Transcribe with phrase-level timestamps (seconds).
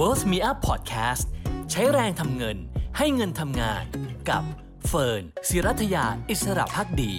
[0.00, 1.24] Worth Me Up Podcast
[1.70, 2.56] ใช้แรงทำเงิน
[2.98, 3.84] ให้เงินทำงาน
[4.28, 4.42] กับ
[4.86, 7.12] เฟิร์นศิรัทยาอิสระพักดี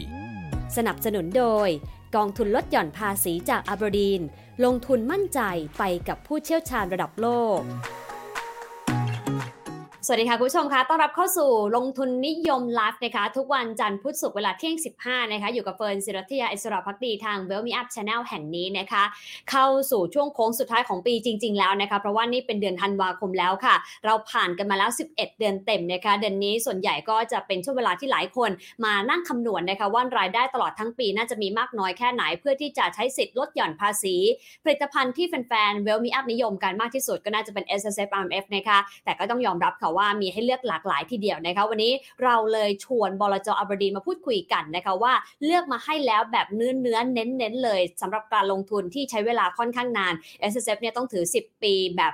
[0.76, 1.70] สนับสนุนโดย
[2.16, 4.22] กองทุนลดหย่อนภาษีจากอาบดีน
[4.66, 5.40] ลงทุนมั่นใจ
[5.78, 7.28] ไปกับผู้เชี่ยวชาญระดับโล
[7.58, 7.60] ก
[10.14, 19.04] วัสดีค่ะคุณผู้ชมคะต้อนรับเข้าสู่ลงทุนนิยมไลฟ์นะคะ ทุกวันจันทร์พุธศุกร์เวลาเที่ยง 15 นะคะ อยู่กับเฟิร์นศิรัทยาอิสระพักดีทาง w e l l Me Up Channel แห่งนี้นะคะ
[19.52, 28.52] เข้าสู่ช่วงโค้งสุดท้ายของปีจริง ๆ แล้วนะคะ เพราะว่านี่เป็นเดือนธันวาคมแล้วค่ะ เราผ่านกันมาแล้ว 11 เดือนเต็มนะคะ เดือนนี้ส่วนใหญ่ก็จะเป็นช่วงเวลาที่หลายคน
[28.86, 34.16] มานั่งคำนวณนะคะว่ารายได้ตลอดทั้งปีน่าจะมีมากน้อยแค่ไหน เพื่อที่จะใช้สิทธิ์ลดหย่อนภาษี
[34.64, 41.92] ผลิตภัณฑ์ที่แฟนๆ Well Me Up นิยมกันมากที่สุดก็น่าจะเป็น S S F R M F นะคะแต่ก็ต้องยอมรับค่ะว่าว่ามีให้เลือกหลากหลายทีเดียวนะคะวันนี้
[42.24, 45.14] เราเลยชวนบลจอับดีนมาพูดคุยกันนะคะว่า
[45.46, 50.14] เลือกมาให้แล้วแบบเนื้อเนื้อเน้นเน้นเลยสำหรับการลงทุนที่ใช้เวลาค่อนข้างนาน
[50.52, 52.14] S S F เนี่ยต้องถือ 10 ปีแบบ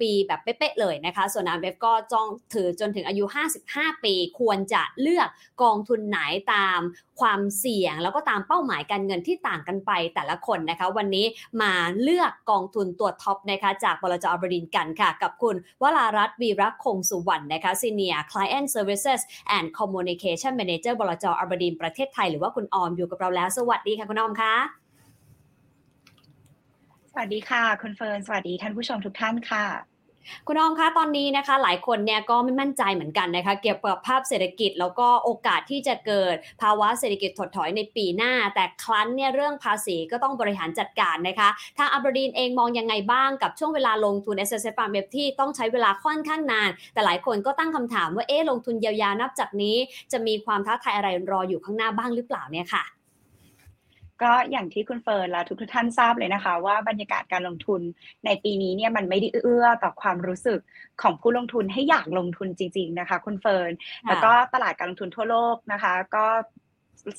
[0.00, 3.24] ปีแบบเป๊ะๆเลยนะคะ ส่วน R M F ก็จ้องถือจนถึงอายุ
[3.64, 5.28] 55 ปี ควรจะเลือก
[5.62, 6.18] กองทุนไหน
[6.52, 6.80] ตาม
[7.20, 11.26] ความเสี่ยง แล้วก็ตามเป้าหมายการเงินที่ต่างกันไปแต่ละคนนะคะ วันนี้
[11.62, 19.20] มาเลือกกองทุนตัวท็อปนะคะจากบลจอบดินทร์กันค่ะ กับคุณวรารัตน์วีรักคงสุวรรณนะคะ Senior Client Services
[19.56, 24.54] and Communication Manager บลจอบดินทร์ประเทศไทย หรือว่าคุณออมอยู่กับเราแล้ว สวัสดีค่ะคุณออมคะ
[27.12, 29.89] สวัสดีค่ะคุณเฟิร์นสวัสดีท่านผู้ชมทุกท่านค่ะ
[30.46, 49.76] คุณออมคะตอนนี้นะคะ หลายคนเนี่ยก็ไม่มั่นใจเหมือนกันนะคะ เกี่ยวกับภาพเศรษฐกิจ แล้วก็โอกาสที่จะเกิดภาวะเศรษฐกิจถดถอยในปีหน้า แต่ครั้นเนี่ยเรื่องภาษีก็ต้องบริหารจัดการนะคะทางอับดีนเองมองยังไงบ้างกับช่วงเวลาลงทุน S S F R M F ที่ต้องใช้เวลาค่อนข้างนาน แต่หลายคนก็ตั้งคำถามว่าเอ๊ะลงทุนยาวๆนับจากนี้
[50.12, 52.84] จะมีความท้าทายอะไรรออยู่ข้างหน้าบ้างหรือเปล่าเนี่ยค่ะ
[54.22, 57.80] ก็อย่างที่คุณเฟิร์นและทุกท่านทราบเลยนะคะ ว่าบรรยากาศการลงทุน
[58.24, 60.60] ในปีนี้เนี่ยมันไม่ได้เอื้อต่อความรู้สึก
[61.02, 63.70] ของผู้ลงทุนให้อยากลงทุนจริง ๆนะคะ คุณเฟิร์น
[64.08, 66.26] แล้วก็ตลาดการลงทุนทั่วโลกนะคะ ก็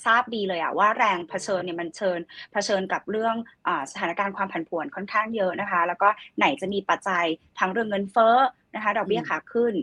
[0.06, 2.20] ทราบดีเลยอะว่าแรงเผชิญเนี่ยมันเชิญ
[2.52, 3.36] เผชิญกับเรื่อง
[3.68, 7.26] อาสถานการณ์ความผันผวนค่อนข้างเยอะนะคะ แล้วก็ไหนจะมีปัจจัย
[7.60, 8.36] ทั้งเรื่องเงินเฟ้อ
[8.76, 9.74] นะคะดอกเบี้ยขาขึ้น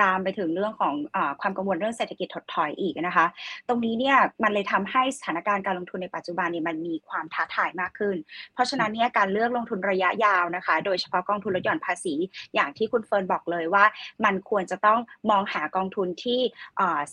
[0.00, 3.26] รามไปถึงเรื่องของอความกังวลเรื่องเศรษฐกิจถดถอยอีกนะคะ
[3.68, 8.16] ตรงนี้เนี่ยมันเลยทำให้สถานการณ์การลงทุนในปัจจุบันเนี่ยมันมีความท้าทายมากขึ้น
[8.54, 12.14] เพราะฉะนั้นเนี่ยการเลือกลงทุนระยะยาวนะคะ โดยเฉพาะกองทุนลดหย่อนภาษี
[12.54, 13.84] อย่างที่คุณเฟิร์นบอกเลยว่า
[14.24, 15.00] มันควรจะต้อง
[15.30, 16.40] มองหากองทุนที่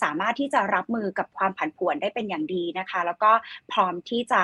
[0.01, 3.31] สามารถที่จะรับมือกับความผันผวนได้เป็นอย่างดีนะคะ แล้วก็
[3.71, 4.41] พร้อมที่จะ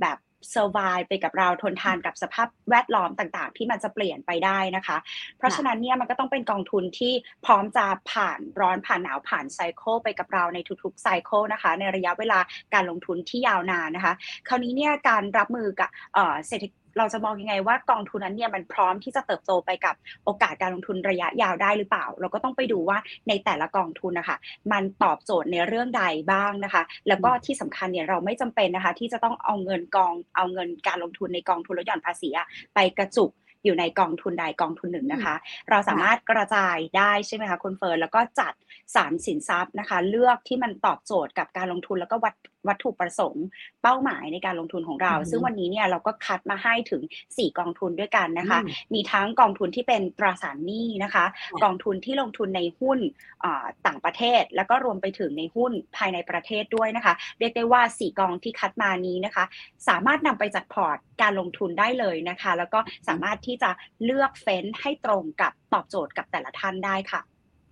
[0.00, 0.18] แบบ
[0.50, 4.96] เอ่อแบบ survive ไปกับเราทนทานกับสภาพแวดล้อมต่างๆ ที่มันจะเปลี่ยนไปได้นะคะ
[5.38, 7.12] เพราะฉะนั้นเนี่ยมันก็ต้องเป็นกองทุนที่
[7.46, 12.38] พร้อมจะผ่านร้อนผ่านหนาวผ่านไซเคิลไปกับเราในทุกๆไซเคิลนะคะ ในระยะเวลา
[12.74, 14.14] การลงทุนที่ยาวนานนะคะ
[14.48, 19.94] คราวนี้เนี่ยการรับมือกับเอ่อเศรษฐกิจ เราจะมองยังไงว่ากองทุนนั้นเนี่ยมันพร้อมที่จะเติบโตไปกับ
[20.24, 22.98] โอกาสการลงทุนระยะยาวได้หรือเปล่า เราก็ต้องไปดูว่า
[23.28, 24.36] ในแต่ละกองทุนนะคะ
[24.72, 33.32] มันตอบโจทย์ในเรื่องใดบ้างนะคะ แล้วก็ที่สำคัญเนี่ยเราไม่จำเป็นนะคะ ที่จะต้องเอาเงินกองเอาเงินการลงทุนในกองทุนลดหย่อนภาษีอะไปกระจุก
[33.64, 35.34] อยู่ในกองทุนใดกองทุนหนึ่งนะคะ
[35.70, 38.52] เราสามารถกระจายได้ใช่ไหมคะคุณเฟิร์นแล้วก็จัด
[38.94, 42.34] สารสินทรัพย์นะคะ เลือกที่มันตอบโจทย์กับการลงทุนแล้วก็วัต
[42.68, 43.46] วัตถุประสงค์
[43.82, 52.98] เป้าหมายในการลงทุนของเราอือฮึซึ่งวันนี้เนี่ยเราก็คัดมาให้ถึง 4 กองทุนด้วยกันนะคะอืมมีทั้งกองทุนที่เป็นตราสารหนี้นะคะค่ะกองทุนที่ลงทุนในหุ้น
[53.44, 59.44] อ่าต่างประเทศ แล้วก็รวมไปถึงในหุ้นภายในประเทศด้วยนะคะ เรียกได้ว่า 4 กองที่คัดมานี้นะคะ
[59.88, 62.78] สามารถนำไปจัดพอร์ตการลงทุนได้เลยนะคะ แล้วก็
[63.08, 63.70] สามารถที่จะ
[64.04, 67.20] เลือกเฟ้นให้ตรงกับตอบโจทย์กับแต่ละท่านได้ค่ะ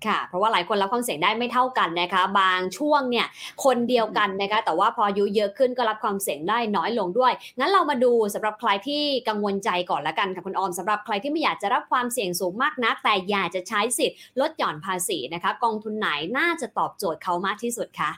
[0.06, 3.26] ค่ะ เพราะว่าหลายคนรับความเสี่ยงได้ไม่เท่ากันนะคะ บางช่วงเนี่ย
[3.64, 18.10] คนเดียวกันนะคะ แต่ว่าพออายุเยอะขึ้นก็รับความเสี่ยงได้น้อยลงด้วย งั้นเรามาดูสำหรับใครที่กังวลใจก่อนละกันค่ะคุณออมสำหรับใครที่ไม่อยากจะรับความเสี่ยงสูงมากนัก แต่อยากจะใช้สิทธิ์ลดหย่อนภาษีนะคะ กองทุนไหนน่าจะตอบโจทย์เขามากที่สุดคะ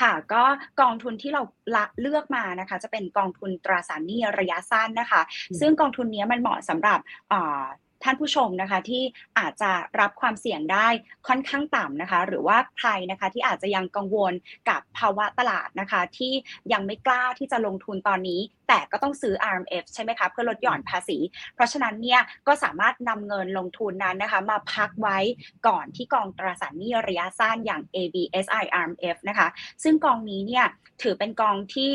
[0.00, 0.42] ค่ะก็
[0.80, 1.42] กองทุนที่เรา
[1.76, 6.98] ละเลือกมานะคะจะเป็นกองทุนตราสารหนี้ระยะสั้นนะคะอืมซึ่งกองทุนนี้มันเหมาะสำหรับ
[7.32, 7.64] อ่า
[8.06, 9.02] ท่านผู้ชมนะคะที่
[9.38, 10.88] อาจจะรับความเสี่ยงได้
[11.28, 14.32] ค่อนข้างต่ำนะคะ หรือว่าใครนะคะที่อาจจะยังกังวล
[14.68, 16.32] กับภาวะตลาดนะคะ ที่
[16.72, 21.18] ยังไม่กล้าที่จะลงทุนตอนนี้ แต่ก็ต้องซื้อ RMF ใช่ไหมคะเพื่อลดหย่อนภาษี
[21.54, 25.18] เพราะฉะนั้นเนี่ยก็สามารถนำเงินลงทุนนั้นนะคะ มาพักไว้
[25.66, 29.48] ก่อนที่กองตราสารหนี้ระยะสั้นอย่าง ABSI RMF นะคะ
[29.82, 30.66] ซึ่งกองนี้เนี่ย
[31.02, 31.90] ถือเป็นกองที่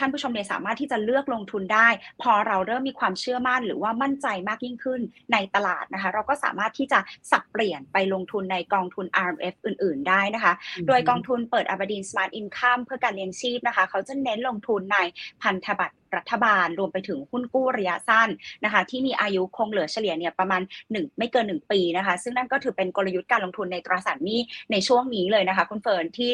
[0.00, 1.88] ท่านผู้ชมเนี่ยสามารถที่จะเลือกลงทุนได้
[2.22, 5.00] พอเราเริ่มมีความเชื่อมั่นหรือว่ามั่นใจมากยิ่งขึ้น
[5.32, 6.98] ในตลาดนะคะ เราก็สามารถที่จะ
[7.30, 10.52] สับเปลี่ยนไปลงทุนในกองทุน RMF อื่น ๆ ได้นะคะ
[10.88, 14.98] โดยกองทุนเปิด Aberdeen Smart Income เพื่อการเลี้ยงชีพนะคะ เขาจะเน้นลงทุนใน
[15.42, 18.28] พันธบัตร รัฐบาล รวมไปถึงหุ้นกู้ระยะสั้น
[18.64, 24.40] นะคะ ที่มีอายุคงเหลือเฉลี่ยเนี่ยประมาณ 1 ไม่เกิน 1 ปีนะคะ ซึ่งนั่นก็ถือเป็นกลยุทธ์การลงทุนในตราสารหนี้
[24.72, 26.30] ในช่วงนี้เลยนะคะคุณเฟิร์นที่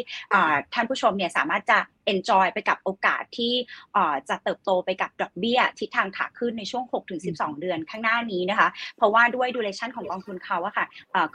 [0.74, 1.78] ท่านผู้ชมเนี่ยสามารถจะ
[2.12, 3.54] enjoy ไปกับโอกาสที่
[4.28, 6.84] จะเติบโตไปกับดอกเบี้ยทิศทางขาขึ้นในช่วง
[7.22, 10.86] 6-12 เดือนข้างหน้านี้นะคะ เพราะว่าด้วย duration ของกองทุนเขาอะค่ะ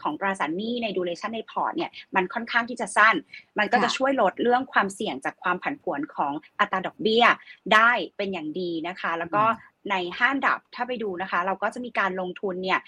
[0.02, 3.16] ของตราสารหนี้ใน duration ในพอร์ตเนี่ยมันค่อนข้างที่จะสั้น
[3.60, 7.26] มันก็จะช่วยลดเรื่องความเสี่ยงจากความผันผวนของอัตราดอกเบี้ย
[7.74, 9.44] ได้เป็นอย่างดีนะคะ แล้วก็
[9.90, 12.80] ในห้าอันดับถ้าไปดูนะคะ เราก็จะมีการลงทุนเนี่ย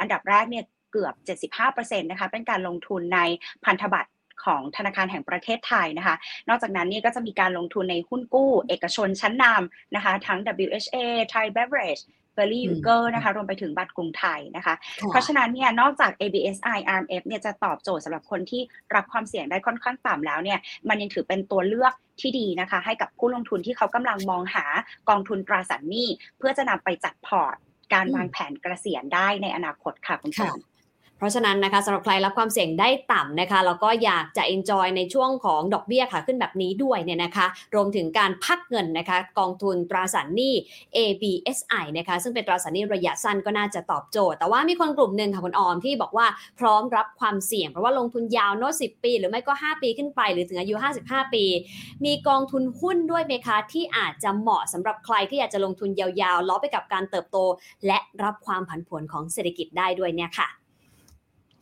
[0.00, 1.14] อันดับแรกเนี่ยเกือบ
[1.62, 3.20] 75%นะคะเป็นการลงทุนใน
[3.64, 4.10] พันธบัตร
[4.44, 6.16] ของธนาคารแห่งประเทศไทยนะคะ
[6.48, 10.96] นอกจากนั้นนี่ก็จะมีการลงทุนในหุ้นกู้ เอกชนชั้นนำนะคะ ทั้ง WHA
[11.32, 12.02] Thai Beverage
[12.36, 14.74] เบอร์รี่ยูเกอร์นะคะรวมไปถึงบัตรกรุงไทยนะคะ
[15.10, 18.62] เพราะฉะนั้นเนี่ยนอกจาก ABSI RMF เนี่ยจะตอบโจทย์สำหรับคนที่
[18.94, 24.64] รับความเสี่ยงได้ค่อนข้างต่ำแล้วเนี่ยมันยังถือเป็นตัวเลือกที่ดีนะคะ ให้กับผู้ลงทุนที่เขากำลังมองหา
[25.08, 27.56] กองทุนตราสารหนี้ เพื่อจะนำไปจัดพอร์ต
[27.94, 30.56] การวางแผนเกษียณได้ในอนาคตค่ะคุณผู้ชม
[31.18, 40.54] เพราะฉะนั้นนะคะสำหรับใครรับความเสี่ยงได้ต่ำนะคะแล้วก็อยากจะ enjoy ในช่วงของดอกเบี้ยค่ะขึ้นแบบนี้ด้วยเนี่ยนะคะรวมถึงการพักเงินนะคะกองทุนตราสารหนี้
[40.96, 46.26] ABSI นะคะซึ่งเป็นตราสารหนี้ระยะสั้นก็น่าจะตอบโจทย์ แต่ว่ามีคนกลุ่มหนึ่งค่ะคุณออมที่บอกว่า
[46.58, 50.74] พร้อมรับความเสี่ยง เพราะว่าลงทุนยาวโน้ต10 ปี หรือไม่ก็ 5 ปีขึ้นไป หรือถึงอายุ
[51.04, 51.44] 55 ปี
[52.04, 57.38] มีกองทุนหุ้นด้วยไหมคะที่อาจจะเหมาะสำหรับใครที่อยากจะลงทุนยาวๆล้อไปกับการเติบโต
[57.86, 60.48] และรับความผันผวนของเศรษฐกิจได้ด้วยเนี่ยค่ะ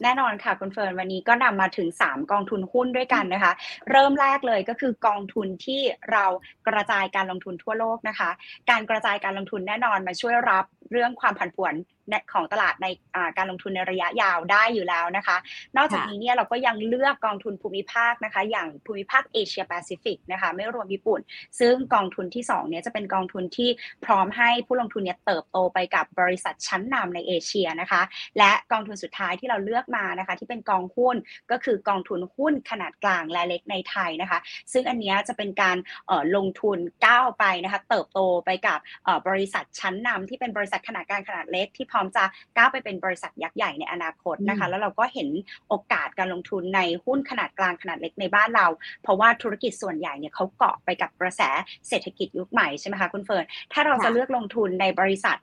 [0.04, 3.52] แน่นอนค่ะคุณเฟิร์นวันนี้ก็นำมาถึง 3 กองทุนหุ้นด้วยกันนะคะ
[3.90, 5.80] เริ่มแรกเลยก็คือกองทุนที่
[6.12, 6.24] เรา
[6.68, 8.30] กระจายการลงทุนทั่วโลกนะคะ
[8.70, 11.74] การกระจายการลงทุนแน่นอนมาช่วยรับเรื่องความผันผวน
[12.32, 12.86] ของตลาดใน
[13.36, 15.36] การลงทุนในระยะยาวได้อยู่แล้วนะคะ
[15.76, 21.20] นอกจากนี้เนี่ยเราก็ยังเลือกกองทุนภูมิภาคนะคะ อย่างภูมิภาคเอเชียแปซิฟิกนะคะ ไม่รวมญี่ปุ่น
[21.60, 23.70] ซึ่งกองทุนที่2เนี่ยจะเป็นกองทุนที่
[24.04, 28.02] พร้อมให้ผู้ลงทุนเนี่ยเติบโตไปกับบริษัทชั้นนำในเอเชียนะคะ
[28.38, 31.16] และกองทุนสุดท้ายที่เราเลือกมานะคะ ที่เป็นกองหุ้น
[31.50, 34.38] ก็คือกองทุนหุ้นขนาดกลางและเล็กในไทยนะคะ
[34.72, 35.76] ซึ่งอันนี้จะเป็นการ
[36.36, 38.78] ลงทุนก้าวไปนะคะ เติบโตไปกับ
[39.28, 42.24] บริษัทชั้นนำที่เป็นบริษัทขนาดกลางขนาดเล็กที่ร้อมจะ
[42.56, 45.28] ก้าวไปเป็นบริษัทยักษ์ใหญ่ในอนาคตนะคะ แล้วเราก็เห็น
[45.68, 48.66] โอกาสการลงทุนในหุ้นขนาดกลางขนาดเล็กในบ้านเรา
[49.02, 51.42] เพราะว่าธุรกิจส่วนใหญ่เนี่ยเขาเกาะไปกับกระแส
[51.88, 55.38] เศรษฐกิจยุคใหม่ใช่ไหมคะคุณเฟิร์นถ้าเราจะเลือกลงทุนในบริษัท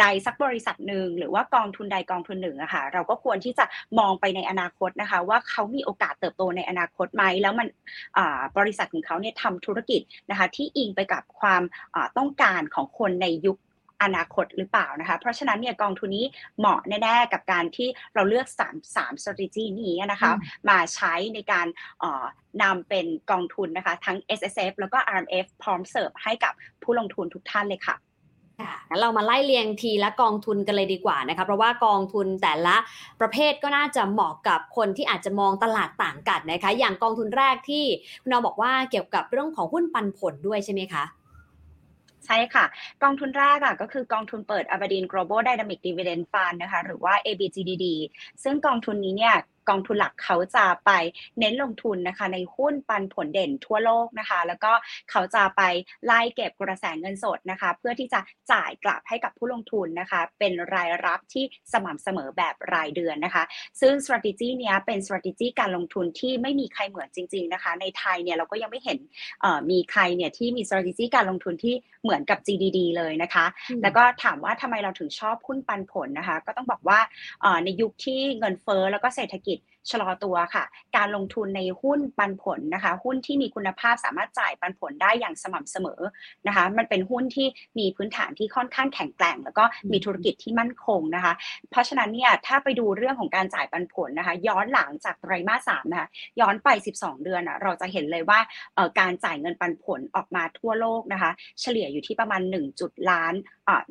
[0.00, 3.64] ใดสักบริษัทหนึ่งหรือว่ากองทุนใดกองทุนหนึ่งอะค่ะเราก็ควรที่จะ
[3.98, 7.68] มองไปในอนาคตนะคะ ว่าเขามีโอกาสเติบโตในอนาคตไหมแล้วมัน
[8.58, 10.00] บริษัทของเขาเนี่ยทำธุรกิจ
[10.30, 11.62] นะคะที่อิงไปกับความ
[12.18, 13.56] ต้องการของคนในยุค
[14.02, 16.26] อนาคตหรือเปล่านะคะ เพราะฉะนั้นเนี่ยกองทุนนี้
[16.58, 20.32] เหมาะแน่ๆกับการที่เราเลือก3 3 strategy นี้นะคะ
[20.68, 21.66] มาใช้ในการ
[22.62, 26.52] นำเป็นกองทุนนะคะ ทั้ง S S F แล้วก็ R M F พร้อมเสิร์ฟให้กับ
[26.82, 27.96] ผู้ลงทุนทุกท่านเลยค่ะ
[28.88, 32.76] งั้นเรามาไล่เรียงทีละกองทุนกันเลยดีกว่านะคะเพราะว่ากองทุนแต่ละ
[33.20, 37.84] ประเภทก็น่าจะเหมาะกับคนที่อาจจะมองตลาดต่างกันนะคะ อย่างกองทุนแรกที่
[38.22, 41.04] คุณเราบอกว่าเกี่ยวกับเรื่องของหุ้นปันผลด้วยใช่ไหมคะ
[42.26, 42.64] ใช่ค่ะ
[43.02, 47.86] กองทุนแรกอะก็คือกองทุนเปิด Aberdeen Global Dynamic Dividend Fund นะคะ หรือว่า ABGDD
[48.44, 49.34] ซึ่งกองทุนนี้เนี่ย
[49.68, 50.90] กองทุนหลักเขาจะไป
[51.38, 54.72] เน้นลงทุนนะคะในหุ้นปันผลเด่นทั่วโลกนะคะ แล้วก็
[55.10, 55.62] เขาจะไป
[56.04, 58.20] ไล่เก็บกระแสเงินสดนะคะ เพื่อที่จะ
[58.52, 63.44] จ่ายกลับให้กับผู้ลงทุนนะคะ เป็นรายรับที่สม่ำเสมอแบบรายเดือนนะคะ
[63.80, 68.98] ซึ่ง strategy เนี้ยเป็น strategy การลงทุนที่ไม่มีใครเหมือนจริง ๆนะคะ ในไทยเนี่ยเราก็ยังไม่เห็น
[69.70, 73.46] มีใครเนี่ยที่มี strategy การลงทุนที่เหมือนกับ GDD เลยนะคะ
[73.82, 77.00] แล้วก็ถามว่าทำไมเราถึงชอบหุ้นปันผลนะคะ ก็ต้องบอกว่า
[77.64, 80.64] ในยุคที่เงินเฟ้อแล้วก็เศรษฐกิจ need ชะลอตัวค่ะ
[80.96, 86.00] การลงทุนในหุ้นปันผลนะคะ หุ้นที่มีคุณภาพสามารถจ่ายปันผลได้อย่างสม่ำเสมอ
[86.46, 87.46] นะคะ มันเป็นหุ้นที่
[87.78, 91.32] มีพื้นฐานที่ค่อนข้างแข็งแกร่ง แล้วก็มีธุรกิจที่มั่นคงนะคะ
[91.70, 96.08] เพราะฉะนั้นเนี่ยถ้าไปดูเรื่องของการจ่ายปันผลนะคะ ย้อนหลังจากไตรมาสสามนะคะ
[96.40, 98.38] ย้อนไป 12 เดือนอะเราจะเห็นเลยว่า
[99.00, 103.34] การจ่ายเงินปันผลออกมาทั่วโลกนะคะ เฉลี่ยอยู่ที่ประมาณ1จุดล้าน
[103.68, 103.82] อ่า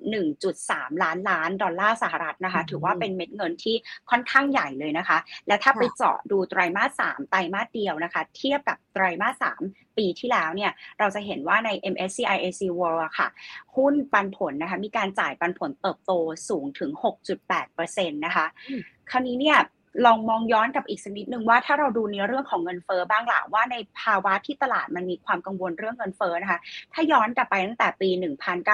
[0.48, 3.76] 1.3ล้านล้านดอลลาร์สหรัฐนะคะ ถือว่าเป็นเม็ดเงินที่
[4.10, 9.62] ค่อนข้างใหญ่เลยนะคะ และถ้าไปเจาะดูไตรมาสสามไตรมาสเดียวนะคะ เทียบกับไตรมาสสาม
[9.98, 13.28] ปีที่แล้วเนี่ยเราจะเห็นว่าใน MSCI AC World ค่ะ
[13.76, 16.12] หุ้นปันผลนะคะ มีการจ่ายปันผลเติบโต
[16.50, 16.92] สูงถึง
[17.54, 18.46] 6.8%นะคะ
[19.12, 19.60] คราวนี้เนี่ย
[20.06, 26.60] ลองมองย้อนกับอีกสักนิดนึงว่าถ้าเราดูในเรื่องของเงินเฟอ้อบ้างล่ะว่าในภาวะที่ตลาดมันมีความกังวลเรื่องเงินเฟอ้อนะคะ
[26.94, 28.10] ถ้าย้อนกลับไปตั้งแต่ปี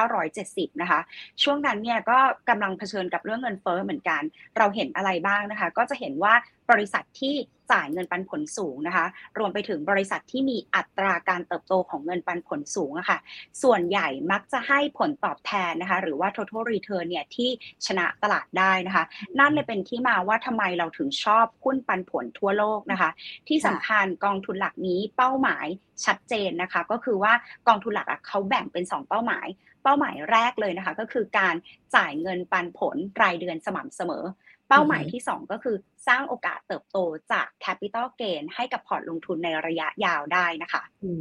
[0.08, 1.00] 1970 นะคะ
[1.44, 2.18] ช่วงนั้นเนี่ยก็
[2.50, 4.22] กำลังเผชิญกับเรื่องเงินเฟอ้อเหมือนกัน
[4.58, 6.34] เราเห็นอะไรบ้างนะคะ ก็จะเห็นว่า
[6.70, 7.36] บริษัทที่
[7.72, 9.06] จ่ายเงินปันผลสูงนะคะ
[9.38, 13.20] รวมไปถึงบริษัทที่มีอัตราการเติบโตของเงินปันผลสูงอะค่ะ
[13.64, 17.50] ส่วนใหญ่มักจะให้ผลตอบแทนนะคะ หรือว่า total return เนี่ยที่
[17.86, 19.04] ชนะตลาดได้นะคะ
[19.40, 23.10] นั่นเลยเป็นที่มาว่าทำไมเราถึงชอบหุ้นปันผลทั่วโลกนะคะ
[23.48, 25.66] ที่สำคัญกองทุนหลักนี้เป้าหมาย
[26.06, 27.34] ชัดเจนนะคะ ก็คือว่า
[27.68, 29.48] กองทุนหลักเขาแบ่งเป็น 2 เป้าหมาย
[29.84, 31.56] เป้าหมายแรกเลยนะคะ ก็คือการ
[31.96, 34.26] จ่ายเงินปันผลรายเดือนสม่ำเสมอ
[34.72, 35.76] เป้าหมายที่ 2 ก็คือ
[36.08, 36.98] สร้างโอกาสเติบโต
[37.32, 41.12] จาก Capital Gain ให้กับพอร์ตลงทุนในระยะยาวได้นะคะอื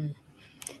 [0.00, 0.02] ม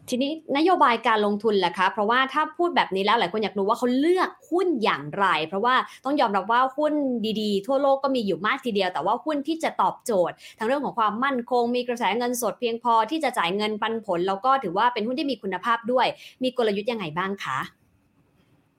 [0.08, 6.94] ทีนี้นโยบายการลงทุนแหละคะ เพราะว่าถ้าพูดแบบนี้แล้วหลายคนอยากรู้ว่าเขาเลือกหุ้นอย่างไร เพราะว่าต้องยอมรับว่าหุ้น
[7.40, 16.06] ดีๆ ทั่วโลกก็มีอยู่มากทีเดียว แต่ว่าหุ้นที่จะตอบโจทย์ทั้งเรื่องของความมั่นคง มีกระแสเงินสดเพียงพอที่จะจ่ายเงินปันผล แล้วก็ถือว่าเป็นหุ้นที่มีคุณภาพด้วย
[16.42, 17.58] มีกลยุทธ์ยังไงบ้างคะ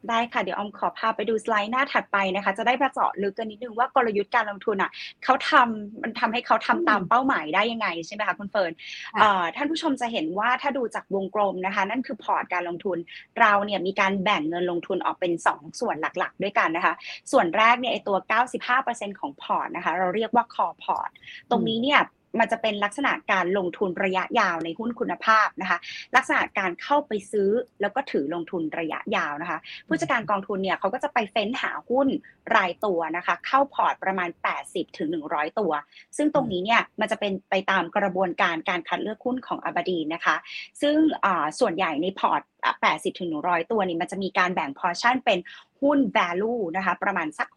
[0.09, 4.91] ได้ค่ะ เดี๋ยวออมขอพาไปดูสไลด์หน้าถัดไปนะคะ จะได้มาเจาะลึกกันนิดนึงว่ากลยุทธ์การลงทุนอะ
[5.23, 8.71] เขาทำมันทำให้เขาทำตามเป้าหมายได้ยังไงใช่ไหมคะคุณเฟิร์น
[9.15, 12.97] ค่ะเอ่อท่านผู้ชมจะเห็นว่าถ้าดูจากวงกลมนะคะ นั่นคือพอร์ตการลงทุน
[13.39, 16.93] เราเนี่ยมีการแบ่งเงินลงทุนออกเป็น 2 ส่วนหลักๆ ด้วยกันนะคะ
[17.31, 18.17] ส่วนแรกเนี่ยไอ้ตัว
[18.69, 21.09] 95%ของพอร์ตนะคะ เราเรียกว่า core พอร์ต
[21.51, 21.99] ตรงนี้เนี่ย
[22.39, 25.77] มันจะเป็นลักษณะการลงทุนระยะยาวในหุ้นคุณภาพนะคะ
[26.15, 27.49] ลักษณะการเข้าไปซื้อ
[27.81, 32.07] แล้วก็ถือลงทุนระยะยาวนะคะ ผู้จัดการกองทุนเนี่ยเขาก็จะไปเฟ้นหาหุ้น
[32.55, 34.29] รายตัวนะคะ เข้าพอร์ตประมาณ
[34.63, 35.71] 80ถึง100 ตัว
[36.17, 40.35] ซึ่งตรงนี้เนี่ยมันจะเป็นไปตามกระบวนการการคัดเลือกหุ้นของอบดีนะคะ
[40.81, 40.95] ซึ่ง
[41.59, 42.41] ส่วนใหญ่ในพอร์ต
[42.91, 45.39] 80ถึง100 ตัวนี่มันจะมีการแบ่ง portion เป็น
[45.83, 47.49] หุ้น value นะคะประมาณสัก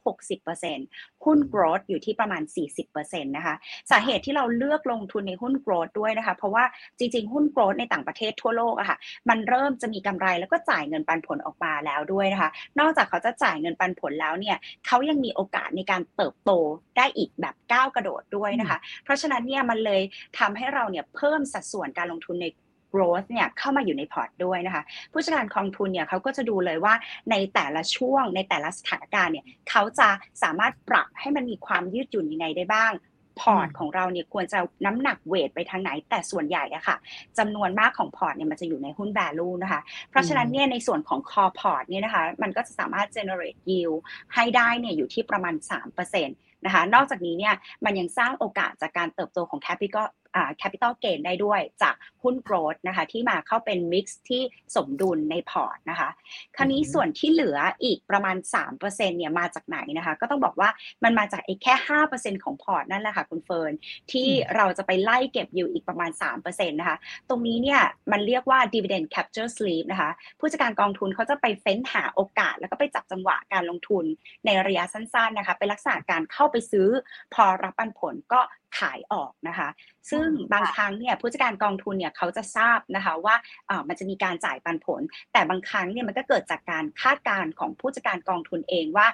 [0.58, 2.42] 60%หุ้น growth อยู่ที่ประมาณ
[2.84, 3.54] 40%นะคะ
[3.90, 6.64] สาเหตุที่เราเลือกลงทุนในหุ้น growth ด้วยนะคะ เพราะว่า
[6.98, 8.98] จริงๆ หุ้น growth ในต่างประเทศทั่วโลกอะค่ะ
[9.28, 16.50] มันเริ่มจะมีกำไรแล้วก็จ่ายเงินปันผลออกมาแล้วด้วยนะคะ นอกจากเขาจะจ่ายเงินปันผลแล้วเนี่ยเขายังมีโอกาสในการเติบโต
[16.96, 20.02] ได้อีกแบบก้าวกระโดดด้วยนะคะ เพราะฉะนั้นเนี่ยมันเลย
[20.38, 22.46] ทำให้เราเนี่ยเพิ่มสัดส่วนการลงทุนใน
[22.92, 26.94] growth เนี่ยเข้ามาอยู่ในพอร์ตด้วยนะคะ ผู้จัดการกองทุนเนี่ยเขาก็จะดูเลยว่า
[27.30, 30.08] ในแต่ละช่วงในแต่ละสถานการณ์เนี่ยเขาจะ
[30.42, 32.92] สามารถปรับให้มันมีความยืดหยุ่นยังไงได้บ้าง
[33.40, 36.96] พอร์ตของเราเนี่ยควรจะน้ำหนัก weight ไปทางไหนแต่ส่วนใหญ่อะค่ะ
[37.38, 39.80] จำนวนมากของพอร์ตเนี่ยมันจะอยู่ในหุ้น value นะคะ
[40.10, 43.98] เพราะฉะนั้นเนี่ยในส่วนของ core port เนี่ยนะคะมันก็จะสามารถ generate yield
[44.34, 45.54] ให้ได้เนี่ยอยู่ที่ประมาณ
[45.90, 47.54] 3%นะคะนอกจากนี้เนี่ย
[47.84, 50.06] มันยังสร้างโอกาสจากการเติบโตของ capital
[50.38, 54.42] อ่า capital gain ได้ด้วยจากหุ้น growth นะคะที่มาเข้าเป็น mix ที่
[54.76, 56.08] สมดุลในพอร์ตนะคะ
[56.56, 58.36] คราวนี้อือฮึส่วนที่เหลืออีกประมาณ
[58.78, 58.78] 3%
[59.18, 60.68] เนี่ยมาจากไหนนะคะ ก็ต้องบอกว่า
[61.04, 61.74] มันมาจากไอ้แค่
[62.12, 63.72] 5%ของพอร์ตนั่นแหละค่ะคุณเฟิร์น
[64.12, 66.10] ที่เราจะไปไล่เก็บอยู่อีกประมาณ
[66.42, 66.96] 3%นะคะ
[67.28, 67.80] ตรงนี้เนี่ย
[68.12, 74.04] มันเรียกว่า dividend capture sleep นะคะ ผู้จัดการกองทุนเขาจะไปเฟ้นหาโอกาส แล้วก็ไปจับจังหวะการลงทุน
[74.46, 76.88] ในระยะสั้นๆนะคะเป็นลักษณะการเข้าไปซื้อ
[77.34, 78.40] พอรับปันผลก็
[78.78, 79.68] ขายออกนะคะ
[80.10, 83.34] ซึ่งอืมบางครั้งเนี่ยผู้จัดการกองทุนเนี่ยเขาจะทราบนะคะว่า
[83.66, 85.00] เอ่อมันจะมีการจ่ายปันผล
[85.32, 89.08] แต่บางครั้งเนี่ยมันก็เกิดจากการคาดการณ์ของผู้จัดการกองทุนเองว่า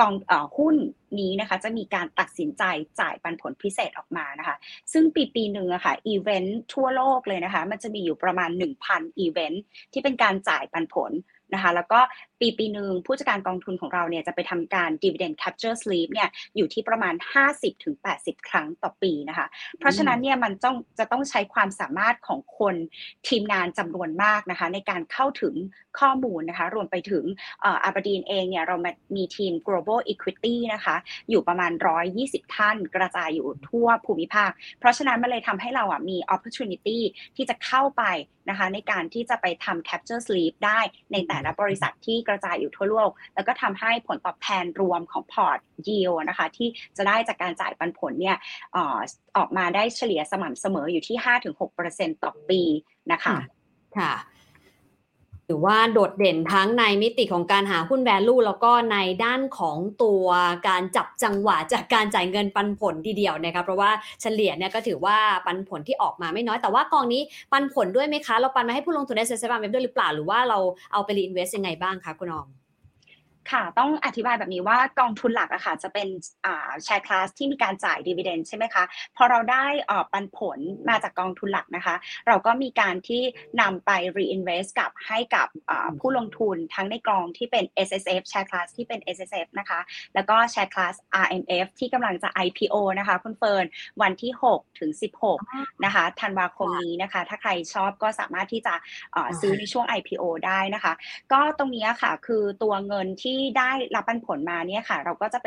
[0.00, 0.76] กองเอ่อหุ้น
[1.20, 2.62] นี้นะคะจะมีการตัดสินใจ
[3.00, 4.56] จ่ายปันผลพิเศษออกมานะคะ
[4.92, 8.50] ซึ่งปีปีหนึ่งอะค่ะอีเวนต์ทั่วโลกเลยนะคะ มันจะมีอยู่ประมาณ
[8.84, 9.62] 1,000อีเวนต์
[9.92, 11.12] ที่เป็นการจ่ายปันผล
[11.54, 12.00] นะคะแล้วก็
[12.40, 17.14] ปีปีหนึ่งผู้จัดการกองทุนของเราเนี่ยจะไปทำการ dividend capture sleep เนี่ยอยู่ที่ประมาณ
[17.80, 19.46] 50-80 ครั้งต่อปีนะคะ
[19.78, 22.74] เพราะฉะนั้นเนี่ยมันต้องจะต้องใช้ความสามารถของคน
[23.28, 25.54] ทีมงานจำนวนมากนะคะในการเข้าถึง
[26.00, 27.24] ข้อมูลนะคะรวมไปถึง
[27.64, 28.76] อาบดีนเองเนี่ยเรา
[29.16, 30.96] มีทีม global equity นะคะ
[31.30, 31.72] อยู่ประมาณ
[32.12, 36.98] 120 ท่านกระจายอยู่ทั่วภูมิภาค เพราะฉะนั้นมันเลยทำให้เราอะมี opportunity
[37.36, 38.04] ที่จะเข้าไป
[38.50, 40.80] นะคะในการที่จะไปทำ capture sleep ได้
[41.12, 48.36] ในแต่ละบริษัทที่กระจายอยู่ทั่วโลก แล้วก็ทำให้ผลตอบแทนรวมของพอร์ตยิวนะคะ ที่จะได้จากการจ่ายปันผลเนี่ย
[49.36, 51.16] ออกมาได้เฉลี่ยสม่ำเสมออยู่ที่
[51.68, 52.62] 5-6%ต่อปี
[53.12, 53.36] นะคะ
[53.98, 54.12] ค่ะ
[55.50, 60.26] ถือว่าโดดเด่นทั้งในมิติของการหาหุ้น value แล้วก็ในด้านของตัว
[60.68, 63.90] การจับจังหวะจากการจ่ายเงินปันผลทีเดียวนะครับเพราะว่า
[64.22, 70.58] เฉลี่ยเนี่ยก็ถือว่าปันผลที่ออกมาไม่น้อยแต่ว่ากองนี้ปันผลด้วยไหมคะ เราปันมาให้ผู้ลงทุนในเซ็นทรัลเว็บด้วยหรือเปล่าหรือว่าเรา
[70.92, 72.57] เอาไปรีอินเวสยังไงบ้างคะคุณออม
[73.52, 76.08] ค่ะ ต้องอธิบายแบบนี้ว่ากองทุนหลักอะค่ะ จะเป็น
[76.46, 78.84] อ่าแชร์คลาสที่มีการจ่ายดีเวเดนใช่ไหมคะ
[79.16, 81.94] พอเราได้ออปันผลมาจากกองทุนหลักนะคะ
[82.26, 83.22] เราก็มีการที่
[83.60, 89.80] นำไป reinvest กับให้กับอ่าผู้ลงทุนทั้งในกองที่เป็น S S F แชร์คลาสที่เป็น S S F นะคะ
[90.14, 93.66] แล้วก็แชร์คลาส R M F ที่กำลังจะ I P O นะคะ คุณเฟิร์น
[94.02, 94.90] วันที่ 6 ถึง
[95.36, 98.74] 16 นะคะธันวาคมนี้นะคะ ถ้าใครชอบก็สามารถที่จะ
[99.12, 100.92] เอ่อซื้อในช่วง IPO ได้นะคะ
[101.32, 105.46] ก็ตรงนี้ค่ะคือตัวเงินที่ได้รับปันผลมาเนี่ยค่ะ เราก็จะไป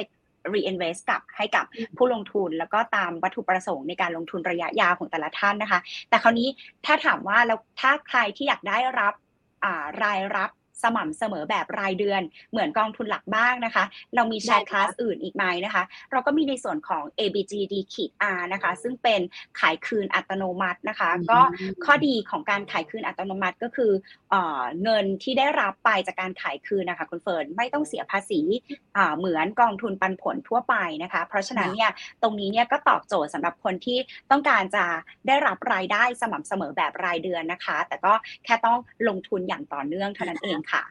[0.53, 1.65] reinvest กลับให้กับ
[1.97, 5.79] ผู้ลงทุนแล้วก็ตามวัตถุประสงค์ในการลงทุนระยะยาวของแต่ละท่านนะคะ
[6.09, 6.47] แต่คราวนี้
[6.85, 9.13] ถ้าถามว่าแล้วถ้าใครที่อยากได้รับ
[10.03, 10.49] รายรับ
[10.83, 13.83] สม่ำเสมอแบบรายเดือน เหมือนกองทุนหลักบ้างนะคะ
[14.15, 19.21] เรามีแชร์คลาสอื่นอีกไหมนะคะ เราก็มีในส่วนของ ABGD ขีด R นะคะ ซึ่งเป็น
[19.59, 21.39] ขายคืนอัตโนมัตินะคะ ก็
[21.85, 23.91] ข้อดีของการขายคืนอัตโนมัติก็คือ
[24.83, 28.41] เงินที่ได้รับไปจากการขายคืนนะคะคุณเฟิร์นไม่ต้องเสียภาษี
[29.17, 33.97] เหมือนกองทุนปันผลทั่วไปนะคะ เพราะฉะนั้นเนี่ยตรงนี้เนี่ยก็ตอบโจทย์สำหรับคนที่
[34.31, 34.85] ต้องการจะ
[35.27, 38.13] ได้รับรายได้สม่ำเสมอแบบรายเดือนนะคะ แต่ก็
[38.45, 40.83] แค่ต้องลงทุนอย่างต่อเนื่องเท่านั้นเองค่ะ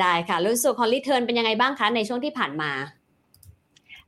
[0.00, 2.72] ได้ค่ะรู้สึกของรีเทิร์นเป็นยังไงบ้างคะ ในช่วงที่ผ่านมา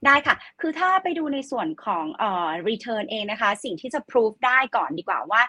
[0.06, 5.42] ได้ค่ะ คือถ้าไปดูในส่วนของเอ่อ return เองนะคะ สิ่งที่จะ prove ได้ก่อนดีกว่าว่า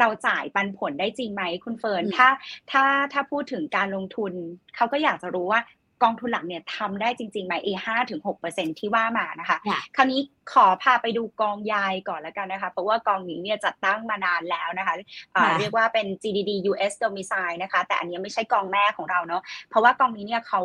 [0.00, 2.28] เราจ่ายปันผลได้จริงไหมคุณเฟิร์น ถ้า
[2.70, 4.32] ถ้าถ้าพูดถึงการลงทุน
[4.76, 5.60] เขาก็อยากจะรู้ว่า
[6.02, 9.58] กองทุนหลักเนี่ยทำได้จริงๆไหมเอห้าถึงหกเปอร์เซ็นที่ว่ามานะคะ
[9.96, 10.20] คราวนี้
[10.52, 20.60] ขอพาไปดูกองยายก่อนแล้วกันนะคะ เพราะว่ากองนี้เนี่ยจัดตั้งมานานแล้วนะคะะเรียกว่าเป็น GDD US Domicile นะคะ แต่อันนี้ไม่ใช่กองแม่ของเราเนาะ เพราะว่ากองนี้เนี่ยเขา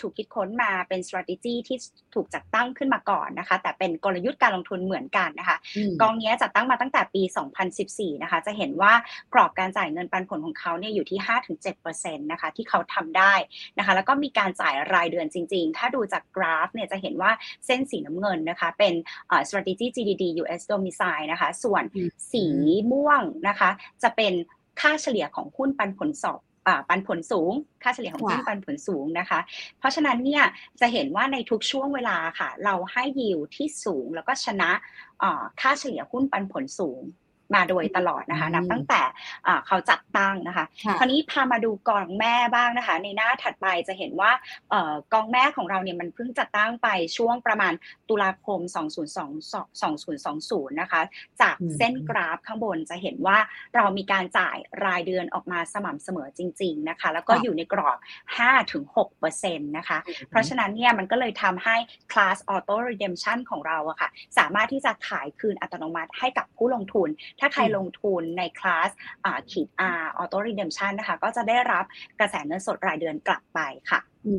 [0.00, 1.76] ถูกคิดค้นมาเป็น strategy ที่
[2.14, 5.56] ถูกจัดตั้งขึ้นมาก่อนนะคะ แต่เป็นกลยุทธ์การลงทุนเหมือนกันนะคะ
[6.02, 7.22] กองนี้จัดตั้งมาตั้งแต่ปี
[7.72, 8.92] 2014 นะคะ จะเห็นว่า
[9.34, 11.18] กรอบการจ่ายเงินปันผลของเขาเนี่ยอยู่ที่
[11.70, 13.34] 5-7%นะคะที่เขาทำได้
[13.78, 17.30] นะคะ แล้วก็มีการจ่ายรายเดือนจริง ๆ ถ้าดูจากกราฟเนี่ยจะเห็นว่า
[17.66, 18.94] เส้นสีน้ำเงินนะคะเป็น
[19.48, 21.84] strategy GDD US domicile นะคะ ส่วน
[22.32, 22.44] สี
[22.92, 23.70] ม่วงนะคะ
[24.02, 24.32] จะเป็น
[24.80, 26.40] ค่าเฉลี่ยของหุ้นปันผลสอบ
[26.88, 29.40] ปันผลสูง ค่าเฉลี่ยของหุ้นปันผลสูงนะคะ
[29.78, 30.44] เพราะฉะนั้นเนี่ย
[30.80, 34.70] จะเห็นว่าในทุกช่วงเวลาค่ะ เราให้ยิวที่สูงแล้วก็ชนะ
[35.60, 37.02] ค่าเฉลี่ยหุ้นปันผลสูง
[37.54, 39.02] มาโดยตลอดนะคะนับตั้งแต่
[39.66, 40.64] เขาจัดตั้งนะคะ
[40.98, 44.30] คราวนี้พามาดูกองแม่บ้างนะคะ ในหน้าถัดไปจะเห็นว่า
[45.12, 47.72] กองแม่ของเราเนี่ยมันเพิ่งจัดตั้งไปช่วงประมาณ
[48.08, 48.60] ตุลาคม
[49.50, 51.00] 2020 นะคะ
[51.40, 53.38] จากเส้นกราฟข้างบนจะเห็นว่า
[53.76, 57.98] เรามีการจ่ายรายเดือนออกมาสม่ำเสมอจริง ๆนะคะ แล้วก็อยู่ในกรอบ
[58.76, 59.98] 5-6%นะคะ
[60.30, 61.76] เพราะฉะนั้นเนี่ยมันก็เลยทำให้
[62.12, 67.08] class auto redemption ของเราอะค่ะ สามารถที่จะขายคืนอัตโนมัติให้กับผู้ลงทุน
[67.42, 68.90] ถ้าใครลงทุนในคลาส
[69.50, 69.68] ขีด
[70.00, 71.84] R Auto Redemption นะคะ ก็จะได้รับ
[72.20, 74.34] กระแสเงินสดรายเดือนกลับไปค่ะ อื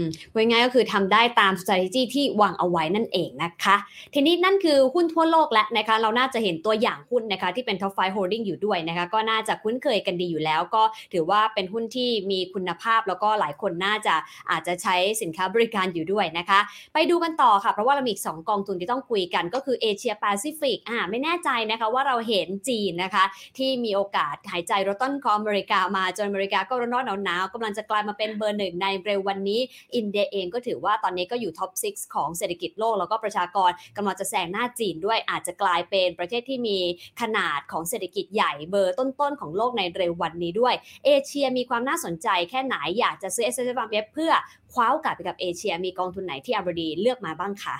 [0.00, 3.76] มว่าง่ายก็คือทำได้ตาม strategy ที่วางเอาไว้นั่นเองนะคะ
[4.14, 14.14] ทีนี้นั่นคือหุ้นทั่วโลกแล้วนะคะ เราน่าจะเห็นตัวอย่างหุ้นนะคะที่เป็น top 5 holding อยู่ด้วยนะคะ ก็น่าจะคุ้นเคยกันดีอยู่แล้ว ก็ถือว่าเป็นหุ้นที่มีคุณภาพแล้วก็หลายคนน่าจะ
[14.50, 16.60] อาจจะใช้สินค้าบริการอยู่ด้วยนะคะ
[16.94, 23.24] ไปดูกันต่อค่ะ เพราะว่าเรามีอีก2กองทุนที่ต้องคุยกันก็คือเอเชียแปซิฟิกอ่าไม่แน่ใจนะคะว่าเราเห็นจีนนะคะ
[23.58, 29.60] ที่มีโอกาสหายใจรถต้นคออเมริกามาจนอเมริกาก็ร้อนหนาวๆกำลังจะกลายมาเป็นเบอร์หนึ่งในเร็ววันนี้
[29.96, 36.78] อินเดียเองก็ถือว่าตอนนี้ก็อยู่ท็อป 6 ของเศรษฐกิจโลก แล้วก็ประชากรกำลังจะแซงหน้าจีนด้วยอาจจะกลายเป็นประเทศที่มี
[37.20, 43.78] ขนาดของเศรษฐกิจใหญ่เบอร์ต้นๆของโลกในเร็ววันนี้ด้วย เอเชียมีความน่าสนใจแค่ไหนอยากจะซื้อ S S F
[44.12, 44.32] เพื่อ
[44.72, 47.76] คว้าโอกาสไปกับเอเชีย มีกองทุนไหนที่อาบดีเลือกมาบ้างคะ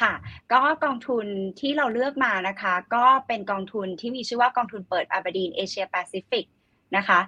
[0.00, 0.14] ค่ะ
[0.52, 1.26] ก็กองทุน
[1.60, 6.44] ที่เราเลือกมานะคะ ก็เป็นกองทุนที่มีชื่อว่ากองทุนเปิดอาบดีนเอเชียแปซิฟิก
[6.96, 7.20] นะคะ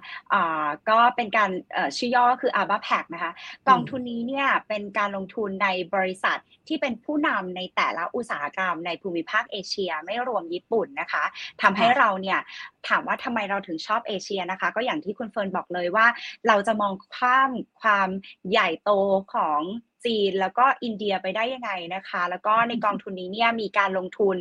[0.65, 1.51] ะก็เป็นการ
[1.97, 3.31] ชื่อย่อคือ ABA Pack นะคะ
[3.69, 11.23] กองทุนนี้เนี่ยเป็นการลงทุนในบริษัทที่เป็นผู้นำในแต่ละอุตสาหกรรมในภูมิภาคเอเชียไม่รวมญี่ปุ่นนะคะ
[11.61, 12.39] ทำให้เราเนี่ย
[12.87, 16.07] ถามว่าทำไมเราถึงชอบเอเชียนะคะ ก็อย่างที่คุณเฟิร์นบอกเลยว่า
[16.47, 18.09] เราจะมองข้ามความ
[18.51, 18.91] ใหญ่โต
[19.33, 19.61] ของ
[20.05, 24.37] จีน แล้วก็อินเดียไปได้ยังไงนะคะ แล้วก็ในกองทุนนี้เนี่ยมีการลงทุน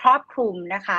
[0.00, 0.98] ครอบคลุมนะคะ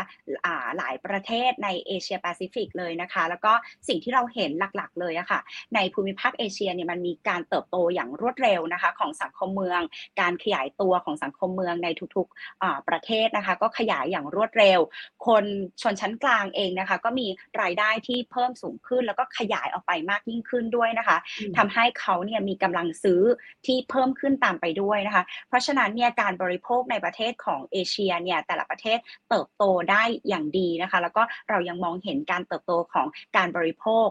[0.78, 3.54] หลายประเทศในเอเชียแปซิฟิกเลยนะคะ แล้วก็
[3.88, 5.40] สิ่งที่เราเห็นหลักๆ เลยอะค่ะ
[5.76, 9.82] ในภูมิภาคเอเชียเนี่ยมันมีการเติบโตอย่างรวดเร็วนะคะ ของสังคมเมือง
[10.22, 14.80] การขยายตัวของสังคมเมืองในทุกๆประเทศนะคะ ก็ขยายอย่างรวดเร็ว
[15.28, 15.46] คน
[15.82, 17.28] ชนชั้นกลางเองนะคะ ก็มี
[17.62, 21.18] รายได้ที่เพิ่มสูงขึ้น แล้วก็ขยายออกไปมากยิ่งขึ้นด้วยนะคะ
[21.58, 23.22] ทำให้เขาเนี่ยมีกำลังซื้อ
[23.66, 28.98] ที่เพิ่มขึ้นตามไปด้วยนะคะ เพราะฉะนั้นเนี่ยการบริโภคในประเทศของเอเชียเนี่ยแต่ละประเทศ
[29.30, 34.08] เติบโตได้อย่างดีนะคะ แล้วก็เรายังมองเห็นการเติบโตของการบริโภค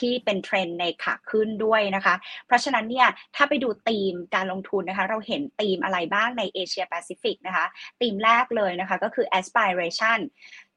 [0.00, 2.14] ที่เป็นเทรนในขาขึ้นด้วยนะคะ
[2.46, 7.66] เพราะฉะนั้นเนี่ยถ้าไปดูธีมการลงทุนนะคะ เราเห็นธีมอะไรบ้างในเอเชียแปซิฟิกนะคะ
[8.00, 10.20] ธีมแรกเลยนะคะก็คือ aspiration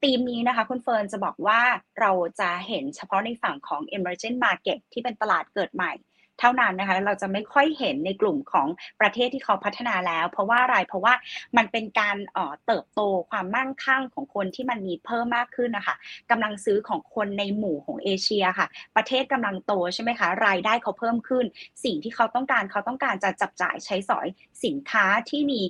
[0.04, 1.62] ธีมนี้นะคะคุณเฟิร์นจะบอกว่า
[2.00, 5.94] เราจะเห็นเฉพาะในฝั่งของ emerging market ที่เป็นตลาดเกิดใหม่
[6.40, 8.68] เท่านั้นนะคะ เราจะไม่ค่อยเห็นในกลุ่มของ
[9.02, 11.14] ประเทศที่เขาพัฒนาแล้ว เพราะว่าอะไรเพราะว่า
[11.58, 12.18] มันเป็นการ
[12.66, 15.96] เติบโตความมั่งคั่งของคนที่มันมีเพิ่มมากขึ้นนะคะ
[16.32, 21.46] กำลังซื้อของคนในหมู่ของเอเชียค่ะ ประเทศกำลังโตใช่ไหมคะรายได้เขาเพิ่มขึ้น
[21.84, 24.28] สิ่งที่เขาต้องการเขาต้องการจะจับจ่ายใช้สอย
[24.66, 25.62] สินค้าที่มี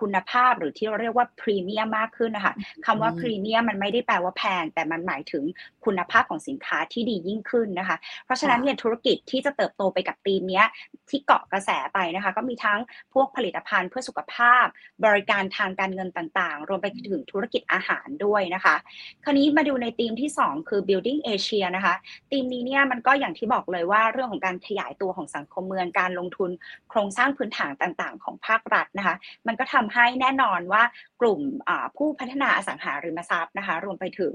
[0.00, 2.54] คุณภาพหรือที่เราเรียกว่าพรีเมียมมากขึ้นนะคะ
[2.86, 5.44] คำว่าพรีเมียมมันไม่ได้แปลว่าแพงแต่มันหมายถึง
[5.84, 10.62] คุณภาพของสินค้าที่ดียิ่งขึ้นนะคะ เพราะฉะนั้นเนี่ยธุรกิจที่จะเติบโตไปกับธีมนี้
[11.10, 12.80] ที่เกาะกระแสไปนะคะ ก็มีทั้ง
[13.14, 14.66] พวกผลิตภัณฑ์เพื่อสุขภาพ
[15.04, 18.74] บริการทางการเงินต่างๆ รวมไปถึงธุรกิจอาหารด้วยนะคะ
[19.24, 21.94] คราวนี้มาดูในธีมที่ 2 คือ building Asia นะคะ
[22.30, 26.50] ธีมนี้เนี่ยมันก็อย่างที่บอกเลยว่าเรื่องของการขยายตัวของสังคมเมืองการลงทุน
[26.90, 29.14] โครงสร้างพื้นฐานต่างๆ ของภาครัฐนะคะ
[29.46, 30.82] มันก็ทำให้แน่นอนว่า
[31.20, 31.40] กลุ่ม
[31.96, 34.34] ผู้พัฒนาอสังหาริมทรัพย์นะคะรวมไปถึง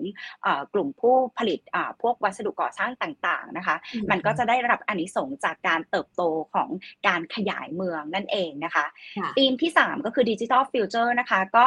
[0.73, 1.59] กลุ่มผู้ผลิต
[2.01, 3.75] พวกวัสดุก่อสร้างต่างๆนะคะ
[4.11, 6.21] มันก็จะได้รับอนิสงจากการเติบโต
[6.53, 6.69] ของ
[7.07, 8.85] การขยายเมืองนั่นเองนะคะ
[9.37, 11.65] ธีมที่ 3 ก็คือดิจิทัลฟิวเจอร์นะคะก็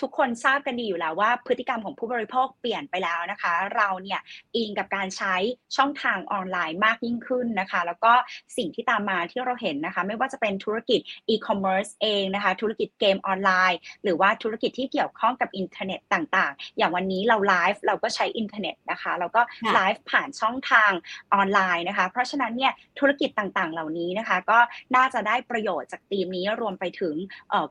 [0.00, 4.20] ทุกคนทราบกันดีอยู่แล้วว่าพฤติกรรมของผู้บริโภคเปลี่ยนไปแล้วนะคะ เราเนี่ย
[4.56, 5.34] อิงกับการใช้
[5.76, 8.12] ช่องทางออนไลน์มากยิ่งขึ้นนะคะ แล้วก็
[8.56, 19.42] สิ่งที่ตามมาที่เราเห็นนะคะ ไม่ว่าจะเป็นธุรกิจอีคอมเมิร์ซเองนะคะ ธุรกิจเกมออนไลน์ หรือว่าธุรกิจที่เกี่ยวข้องกับอินเทอร์เน็ตต่างๆ อย่างวันนี้เราไลฟ์เราก็ใช้อินเทอร์เน็ตนะคะเราก็
[19.74, 20.92] ไลฟ์ผ่านช่องทาง
[21.34, 24.58] ออนไลน์นะคะ เพราะฉะนั้นเนี่ยธุรกิจต่างๆ เหล่านี้นะคะ ก็
[24.96, 27.14] น่าจะได้ประโยชน์จากธีมนี้รวมไปถึง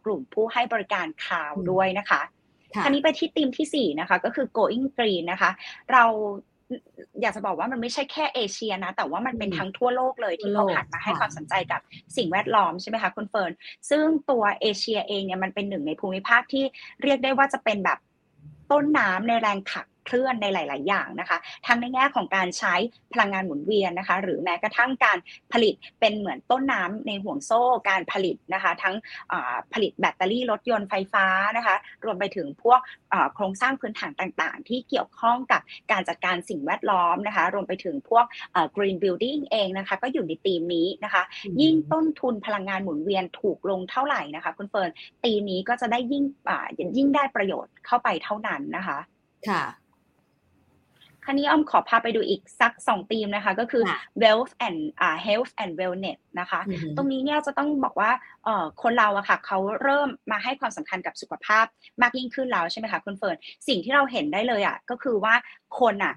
[0.05, 2.18] กลุ่มผู้ให้บริการข่าวด้วยนะคะ
[2.84, 5.51] คราวนี้ไปที่ธีมที่ 4 นะคะ ก็คือ going green นะคะ
[5.93, 6.03] เรา
[7.21, 11.82] อยากจะบอกว่ามันไม่ใช่แค่เอเชียนะ แต่ว่ามันเป็นทั้งทั่วโลกเลยที่เขาหันมาให้ความสนใจกับ
[12.17, 13.51] สิ่งแวดล้อมใช่ไหมคะคุณเฟิร์น
[13.89, 16.63] ซึ่งตัวเอเชียเองเนี่ยมันเป็นหนึ่งในภูมิภาคที่
[17.03, 17.99] เรียกได้ว่าจะเป็นแบบ
[18.71, 22.75] ต้นน้ำในแรงขับ เคลื่อนในหลาย ๆ อย่างนะคะ ทั้งในแง่ของการใช้
[23.13, 25.17] พลังงานหมุนเวียนนะคะ หรือแม้กระทั่งการ
[25.53, 28.95] ผลิตเป็นเหมือนต้นน้ำในห่วงโซ่การผลิตนะคะ ทั้ง
[29.73, 31.25] ผลิตแบตเตอรี่รถยนต์ไฟฟ้า
[31.57, 32.79] นะคะ รวมไปถึงพวก
[33.35, 38.25] โครงสร้างพื้นฐานต่าง ๆ ที่เกี่ยวข้องกับการจัดการสิ่งแวดล้อมนะคะ รวมไปถึงพวก
[38.75, 41.23] green building เองนะคะ ก็อยู่ในธีมนี้นะคะ
[41.62, 44.89] ยิ่งต้นทุนพลังงานหมุนเวียนถูกลงเท่าไหร่นะคะ คุณเฟิร์น
[45.23, 46.23] ตีมนี้ก็จะได้ยิ่ง
[46.97, 48.99] ยิ่งได้ประโยชน์เข้าไปเท่านั้นนะคะ
[49.49, 49.63] ค่ะ
[51.29, 53.83] คันนี้อ้อมขอพาไปดูอีกสักสองธีมนะคะ ก็คือ
[54.21, 56.59] wealth and uh, health and wellness นะคะ
[56.97, 58.11] ตรงนี้เนี่ยจะต้องบอกว่า
[58.81, 61.65] คนเราอะค่ะเขาเริ่มมาให้ความสำคัญกับสุขภาพ
[62.01, 63.37] มากยิ่งขึ้นแล้วใช่ไหมคะคุณเฟิร์น
[63.67, 65.33] สิ่งที่เราเห็นได้เลยอะก็คือว่า
[65.79, 66.13] คนอะ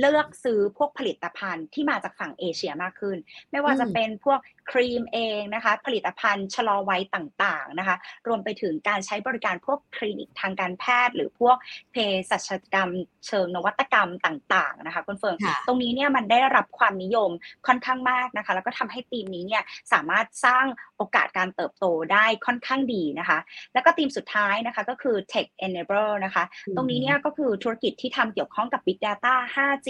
[0.00, 3.16] เลือกซื้อพวกผลิตภัณฑ์ที่มาจากฝั่งเอเชียมากขึ้น
[3.50, 4.38] ไม่ว่าจะเป็นพวก
[4.70, 11.56] ครีมเองนะคะ ผลิตภัณฑ์ชะลอวัยต่างๆนะคะ รวมไปถึงการใช้บริการพวกคลินิกทางการแพทย์ หรือพวก
[11.92, 11.96] เภ
[12.30, 12.90] สัชกรรม
[13.26, 17.30] เชิงนวัตกรรมต่าง ๆ นะคะคุณเฟิร์นตรงนี้เนี่ยมันได้รับความนิยม
[17.66, 23.38] ค่อนข้างมากนะคะ แล้วก็ทำให้ทีมนี้เนี่ยสามารถสร้างโอกาสการเติบโตได้ค่อนข้างดีนะคะ
[23.74, 26.44] แล้วก็ทีมสุดท้ายนะคะก็คือ tech enable นะคะ
[26.76, 29.88] ตรงนี้เนี่ยก็คือธุรกิจที่ทำเกี่ยวข้องกับ big data 5G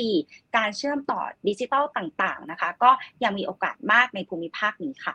[0.56, 2.90] การเชื่อมต่อดิจิทัลต่างๆนะคะ ก็
[3.24, 5.14] ยังมีโอกาสมากในภูมิภาคนี้ค่ะ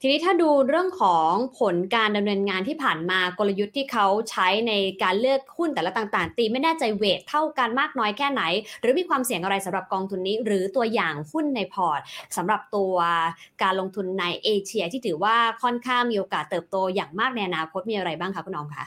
[0.00, 1.30] ทีนี้ถ้าดูเรื่องของ
[1.60, 8.42] ผลการดำเนินงานที่ผ่านมากลยุทธ์ที่เขาใช้ในการเลือกหุ้นแต่ละต่างๆ ตีไม่แน่ใจเวทเท่ากันมากน้อยแค่ไหน
[8.80, 12.00] หรือมีความเสี่ยงอะไรสำหรับกองทุนนี้ หรือตัวอย่างหุ้นในพอร์ต
[12.36, 12.94] สำหรับตัว
[13.62, 18.84] การลงทุนในเอเชียที่ถือว่าค่อนข้างมีโอกาสเติบโตอย่างมากในอนาคตมีอะไรบ้างคะคุณน้องคะ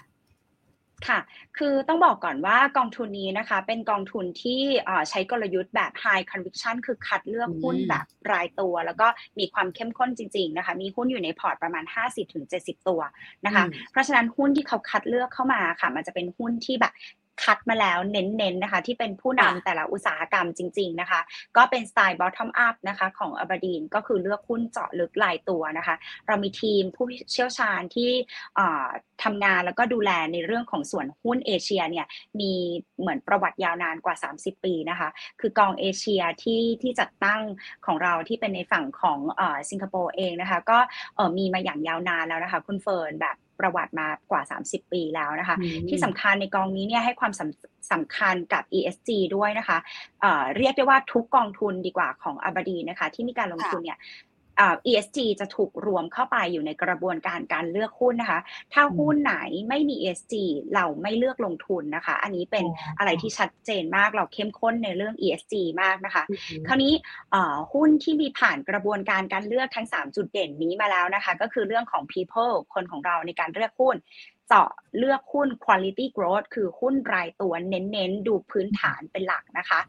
[1.07, 1.19] ค่ะ
[1.57, 4.61] คือต้องบอกก่อนว่ากองทุนนี้นะคะ เป็นกองทุนที่
[5.09, 9.07] ใช้กลยุทธ์แบบ high conviction คือคัดเลือกหุ้นแบบรายตัว แล้วก็
[9.39, 11.83] มีความเข้มข้นจริง ๆ นะคะ มีหุ้นอยู่ในพอร์ตประมาณ
[12.35, 13.01] 50-70 ตัว
[13.45, 16.93] นะคะ เพราะฉะนั้นหุ้นที่เขาคัดเลือกเข้ามาค่ะ มันจะเป็นหุ้นที่แบบ
[17.43, 21.19] คัดมาแล้วเน้นๆนะคะ ที่เป็นผู้นำแต่ละอุตสาหกรรมจริง ๆนะคะ
[21.57, 25.95] ก็เป็นสไตล์ bottom up นะคะของอบดีนก็คือเลือกหุ้นเจาะลึกรายตัวนะคะ
[26.27, 28.09] เรามีทีมผู้เชี่ยวชาญที่
[29.23, 32.05] ทำงานแล้วก็ดูแลในเรื่องของส่วนหุ้นเอเชียเนี่ย
[32.39, 32.53] มี
[32.99, 35.09] เหมือนประวัติยาวนานกว่า 30 ปีนะคะ
[35.41, 37.41] คือกองเอเชียที่ที่จัดตั้ง
[37.85, 39.19] ของเราที่เป็นในฝั่งของ
[39.69, 40.79] สิงคโปร์เองนะคะ ก็
[41.37, 45.57] มีมาอย่างยาวนานแล้วนะคะ คุณเฟิร์นแบบ ประวัติมากว่า 30 ปีแล้วนะคะ
[45.89, 47.31] ที่สำคัญในกองนี้เนี่ยให้ความ
[47.91, 49.77] สำคัญกับ ESG ด้วยนะคะ
[50.21, 53.99] เเรียกได้ว่าทุกกองทุนดีกว่าของอบดีนะคะ ที่มีการลงทุนเนี่ย
[54.87, 58.39] ESG จะถูกรวมเข้าไปอยู่ในกระบวนการการเลือกหุ้นนะคะ
[58.73, 59.35] ถ้าหุ้นไหน
[59.69, 60.33] ไม่มี ESG
[60.75, 62.65] เราไม่เลือกลงทุนนะคะ อันนี้เป็น
[62.97, 66.23] อะไรที่ชัดเจนมากเราเข้มข้นในเรื่อง ESG มากนะคะ
[66.67, 66.93] คราวนี้
[67.73, 73.95] หุ้นที่มีผ่านกระบวนการการเลือกทั้ง 3 จุดเด่นนี้มาแล้วนะคะ ก็คือเรื่องของ people คนของเราในการเลือกหุ้น
[74.47, 79.79] เจาะเลือกหุ้น quality growth คือหุ้นรายตัวเน้นๆ ดูพื้นฐานเป็นหลักนะคะ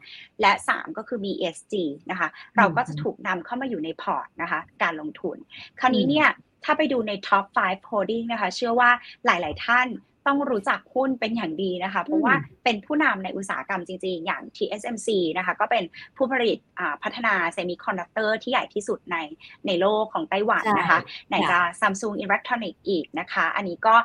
[0.41, 1.73] และ 3 ก็คือ BSG
[2.09, 5.37] นะคะ เราก็จะถูกนำเข้ามาอยู่ในพอร์ตนะคะ การลงทุน
[5.79, 6.27] คราวนี้เนี่ย
[6.63, 8.89] ถ้าไปดูใน top 5 holding นะคะ เชื่อว่า
[9.25, 9.87] หลาย ๆ ท่าน
[10.29, 15.83] ต้องรู้จักหุ้นเป็นอย่างดีนะคะ เพราะว่าเป็นผู้นำในอุตสาหกรรมจริงๆ อย่าง TSMC นะคะก็เป็น
[16.17, 16.57] ผู้ผลิต
[17.03, 19.17] พัฒนาเซมิคอนดักเตอร์ที่ใหญ่ที่สุดใน
[19.67, 23.95] ในโลกของไต้หวันนะคะไหนจะ Samsung Electronics อีกนะคะ อันนี้ก็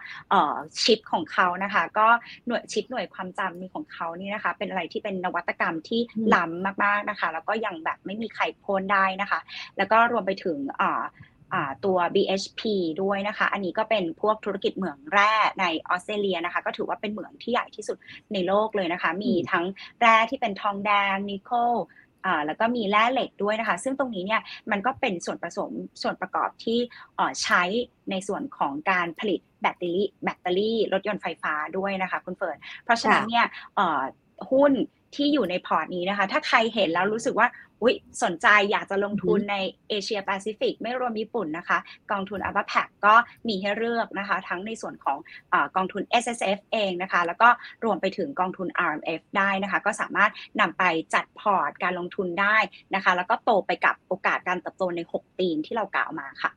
[0.82, 2.06] ชิปของเขานะคะ ก็
[2.46, 6.00] หน่วยชิปหน่วยความจำนี่ของเขานี่นะคะ เป็นอะไรที่เป็นนวัตกรรมที่
[6.34, 9.40] ล้ำมากๆนะคะ แล้วก็ยังแบบไม่มีใครโค่นได้นะคะ
[9.76, 10.58] แล้วก็รวมไปถึง
[11.84, 12.62] ตัว BHP
[13.02, 17.96] ด้วยนะคะ อันนี้ก็เป็นพวกธุรกิจเหมืองแร่ในออสเตรเลียนะคะ ก็ถือว่าเป็นเหมืองที่ใหญ่ที่สุด
[18.32, 19.64] ในโลกเลยนะคะ มีทั้ง
[20.00, 21.74] แร่ที่เป็นทองแดงนิโคล
[22.46, 24.40] แล้วก็มีแร่เหล็กด้วยนะคะ ซึ่งตรงนี้เนี่ย
[24.70, 25.70] มันก็เป็นส่วนผสม
[26.02, 26.78] ส่วนประกอบที่
[27.42, 27.62] ใช้
[28.10, 33.46] ในส่วนของการผลิตแบตเตอรี่แบตเตอรี่รถยนต์ไฟฟ้าด้วยนะคะคุณเฟิร์นเพราะฉะนั้นเนี่ย
[34.50, 34.72] หุ้น
[35.16, 37.48] ที่อยู่ในพอร์ตนี้นะคะ ถ้าใครเห็นแล้วรู้สึกว่า
[37.82, 39.56] อุ๊ยสนใจอยากจะลงทุนใน
[39.88, 41.78] เอเชียแปซิฟิกไม่รวมญี่ปุ่นนะคะ
[42.12, 43.14] กองทุน a b a p a c ก็
[43.48, 47.48] มีให้เลือกนะคะ ทั้งในส่วนของกองทุน SSF เองนะคะ แล้วก็
[47.84, 52.56] รวมไปถึงกองทุน RMF ได้นะคะ ก็สามารถนำไปจัดพอร์ตการลงทุนได้
[52.94, 56.52] นะคะ แล้วก็โตไปกับโอกาสการเติบโตใน 6 ปีที่เรากล่าวมาค่ะ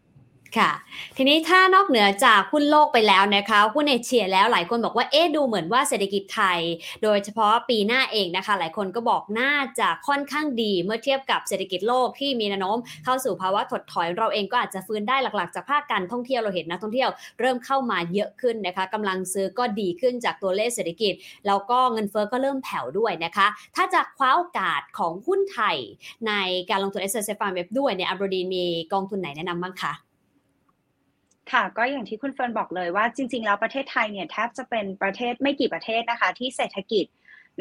[0.58, 0.72] ค่ะ
[1.18, 6.60] ทีนี้ถ้านอกเหนือจากหุ้นโลกไปแล้วนะคะหุ้นเอเชียแล้วหลายคนบอกว่าเอ๊ะดูเหมือนว่าเศรษฐกิจไทย
[7.04, 21.14] โดยเฉพาะปีหน้าเองนะคะ หลายคนก็บอกน่าจะค่อนข้างดีเมื่อเทียบกับเศรษฐกิจโลกที่มีแนวโน้มเข้าสู่ภาวะถดถอยเราเองก็อาจจะฟื้นได้หลักๆ จากภาคการท่องเที่ยวเราเห็นนักท่องเที่ยวเริ่มเข้ามาเยอะขึ้นนะคะกำลังซื้อก็ดีขึ้นจากตัวเลขเศรษฐกิจ
[21.48, 25.78] แล้วก็เงินเฟ้อก็เริ่มแผ่วด้วยนะคะ ถ้าจะคว้าโอกาสของหุ้นไทย
[26.28, 26.34] ใน
[26.70, 30.07] การลงทุน S S F Farm Web ด้วยเนี่ยอับรดีมีกองทุนไหนแนะนำบ้างคะ
[31.52, 37.06] ค่ะก็อย่างที่คุณเฟิร์นบอกเลยว่าจริง ๆ แล้วประเทศไทยเนี่ยแทบจะเป็นประเทศไม่กี่ประเทศนะคะที่เศรษฐกิจ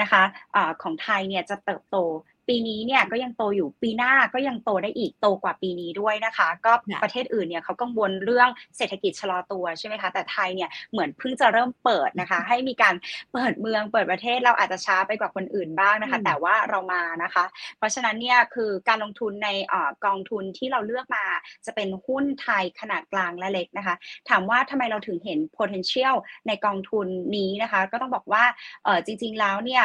[0.00, 0.22] นะคะ
[0.54, 1.96] อะของไทยเนี่ยจะเติบโต
[2.48, 12.94] ปีนี้เนี่ยก็ยังโตอยู่ปีหน้าก็ยังโตได้อีกโตกว่าปีนี้ด้วยนะคะ ก็ประเทศอื่นเนี่ยเขากังวลเรื่องเศรษฐกิจชะลอตัวใช่ไหมคะแต่ไทยเนี่ยเหมือนเพิ่งจะเริ่มเปิดนะคะ ให้มีการ
[13.32, 17.44] เปิดเมืองเปิดประเทศเราอาจจะช้าไปกว่าคนอื่นบ้างนะคะ แต่ว่าเรามานะคะ
[17.78, 21.24] เพราะฉะนั้นเนี่ยคือการลงทุนในอกองทุนที่เราเลือกมา
[21.66, 23.94] จะเป็นหุ้นไทยขนาดกลางและเล็กนะคะ
[24.28, 26.14] ถามว่าทำไมเราถึงเห็น potential
[26.46, 27.06] ในกองทุน
[27.36, 28.44] นี้นะคะ ก็ต้องบอกว่า
[29.06, 29.84] จริงๆแล้วเนี่ย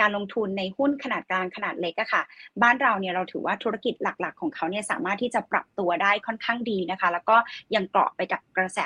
[0.00, 2.22] การลงทุนในหุ้นขนาดกลางขนาดเล็กอะค่ะ
[2.62, 7.36] บ้านเราเนี่ยเราถือว่าธุรกิจหลักๆ ของเขาเนี่ยสามารถที่จะปรับตัวได้ค่อนข้างดีนะคะ แล้วก็
[7.74, 8.80] ยังเกาะไปกับกระแส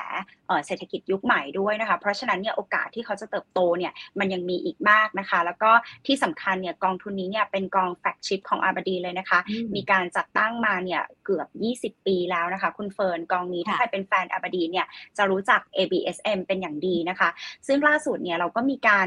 [0.67, 5.71] เศรษฐกิจยุคใหม่ด้วยนะคะ เพราะฉะนั้นเนี่ยโอกาสที่เขาจะเติบโตเนี่ยมันยังมีอีกมากนะคะ แล้วก็
[6.07, 9.39] ที่สำคัญเนี่ยกองทุนนี้เนี่ยเป็นกอง flagship ของอเบอร์ดีนเลยนะคะ
[9.75, 17.29] มีการจัดตั้งมาเนี่ยเกือบ 20 ปีแล้วนะคะ คุณเฟิร์นกองนี้ถ้าใครเป็นแฟนอเบอร์ดีนเนี่ยจะรู้จัก ABSM เป็นอย่างดีนะคะ
[17.67, 19.07] ซึ่งล่าสุดเนี่ยเราก็มีการ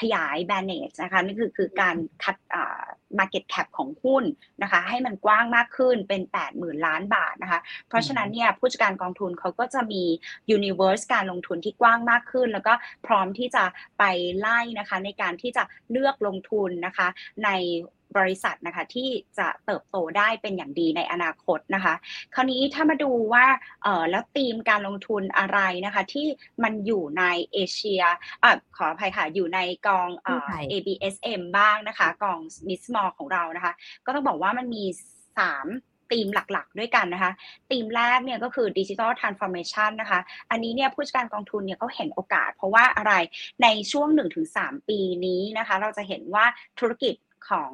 [0.00, 2.36] ขยายแบนเนจนะคะนี่คือคือการคัด
[3.38, 4.24] Market Cap ของหุ้น
[4.62, 6.22] นะคะ ให้มันกว้างมากขึ้นเป็น
[6.54, 10.02] 80,000 ล้านบาทนะคะ เพราะฉะนั้นเนี่ยผู้จัดการกองทุนเขาก็จะมี
[10.56, 12.74] universe การลงทุนที่กว้างมากขึ้น แล้วก็
[13.06, 13.64] พร้อมที่จะ
[13.98, 14.04] ไป
[14.38, 17.08] ไล่นะคะในการที่จะเลือกลงทุนนะคะ
[17.44, 17.50] ใน
[18.16, 21.94] บริษัทนะคะที่จะเติบโตได้เป็นอย่างดีในอนาคตนะคะ
[22.34, 23.46] คราวนี้ถ้ามาดูว่า
[23.82, 26.26] เออแล้วธีมการลงทุนอะไรนะคะ ที่
[26.62, 28.02] มันอยู่ในเอเชีย
[28.44, 33.72] อขออภัยค่ะอยู่ในกองเออ ABSM บ้างนะคะกอง mid small ของเรานะคะ
[34.06, 37.32] ก็ต้องบอกว่ามันมี3ธีมหลักๆ ด้วยกันนะคะ
[37.70, 43.12] ธีมแรกเนี่ยก็คือ digital transformation นะคะ อันนี้เนี่ยผู้จัดการกองทุนเนี่ยเขาเห็นโอกาส เพราะว่าอะไร
[43.62, 44.08] ในช่วง
[44.48, 46.44] 1-3 ปีนี้นะคะ เราจะเห็นว่า
[46.80, 47.14] ธุรกิจ
[47.48, 47.72] ของ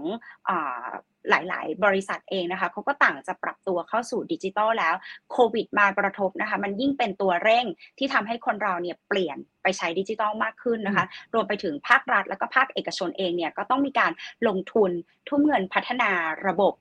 [1.30, 4.94] หลาย ๆ บริษัทเองนะคะเขาก็ต่างจะปรับตัวเข้าสู่ดิจิทัลแล้ว
[5.32, 7.66] โควิดมากระทบนะคะ มันยิ่งเป็นตัวเร่ง
[7.98, 14.12] ที่ทำให้คนเราเนี่ยเปลี่ยนไปใช้ดิจิทัลมากขึ้นนะคะ รวมไปถึงภาครัฐ แล้วก็ภาคเอกชนเองเนี่ยก็ต้องมีการ
[14.48, 14.90] ลงทุน
[15.28, 16.10] ทุ่มเงินพัฒนา
[16.46, 16.74] ระบบ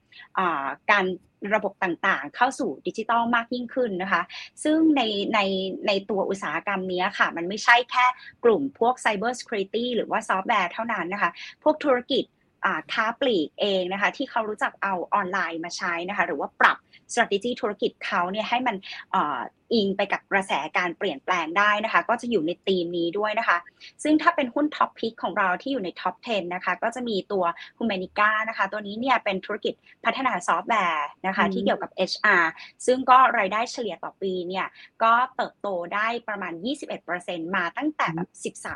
[0.92, 1.06] การ
[1.54, 4.22] ระบบต่างๆ เข้าสู่ดิจิทัลมากยิ่งขึ้นนะคะ
[4.64, 5.02] ซึ่งใน
[5.34, 5.40] ใน
[5.86, 8.06] ในตัวอุตสาหกรรมนี้ค่ะ มันไม่ใช่แค่
[8.44, 11.30] กลุ่มพวก Cyber Security หรือว่าซอฟต์แวร์เท่านั้นนะคะ
[11.62, 12.24] พวกธุรกิจ
[12.92, 16.76] ค้าปลีกเองนะคะที่เขารู้จักเอาออนไลน์มาใช้นะคะหรือว่าปรับ
[17.12, 18.76] strategy ธุรกิจเขาเนี่ยให้มัน
[19.74, 23.58] อิงไปกับกระแสการเปลี่ยนแปลงได้นะคะ ก็จะอยู่ในธีมนี้ด้วยนะคะ
[24.02, 27.44] ซึ่งถ้าเป็นหุ้น top pick ของเราที่อยู่ใน top 10 นะคะ ก็จะมีตัว
[27.78, 32.44] Humanica นะคะ ตัวนี้เนี่ยเป็นธุรกิจพัฒนาซอฟต์แวร์นะคะ ที่เกี่ยวกับ HR
[32.86, 34.66] ซึ่งก็รายได้เฉลี่ยต่อปีเนี่ย
[35.02, 36.52] ก็เติบโตได้ประมาณ
[37.04, 38.66] 21%มาตั้งแต่แบบ 13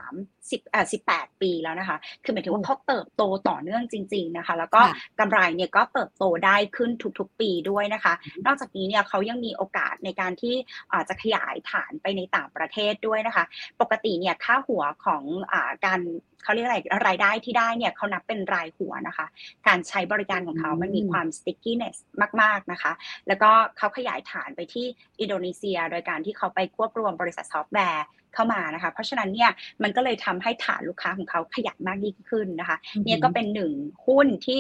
[0.51, 4.81] 10อ่อ18 ปีแล้วนะคะ คือหมายถึงว่าเขาเติบโตต่อเนื่องจริง ๆนะคะ แล้วก็
[5.21, 8.13] กำไรเนี่ยก็เติบโตได้ขึ้นทุกๆ ปีด้วยนะคะ
[8.47, 10.55] นอกจากนี้เนี่ยเขายังมีโอกาสในการที่
[10.93, 13.45] อาจจะขยายฐานไปในต่างประเทศด้วยนะคะ
[13.81, 15.23] ปกติเนี่ยค่าหัวของ
[15.53, 15.55] อ
[15.87, 16.01] การ
[16.45, 19.27] เขาเรียกอะไรรายได้ที่ได้เนี่ยเขานับเป็นรายหัวนะคะ
[19.69, 21.97] การใช้บริการของเขามันมีความ stickiness
[22.43, 22.93] มาก ๆ นะคะ
[23.29, 24.87] แล้วก็เขาขยายฐานไปที่
[25.21, 29.51] อินโดนีเซีย โดยการที่เขาไปควบรวมบริษัทซอฟต์แวร์ เข้ามานะคะ เพราะฉะนั้นเนี่ย
[29.83, 33.73] มันก็เลยทำให้ฐานลูกค้าของเขาขยับมากยิ่งขึ้นนะคะเนี่ยก็เป็นหนึ่ง
[34.07, 34.59] หุ้นที่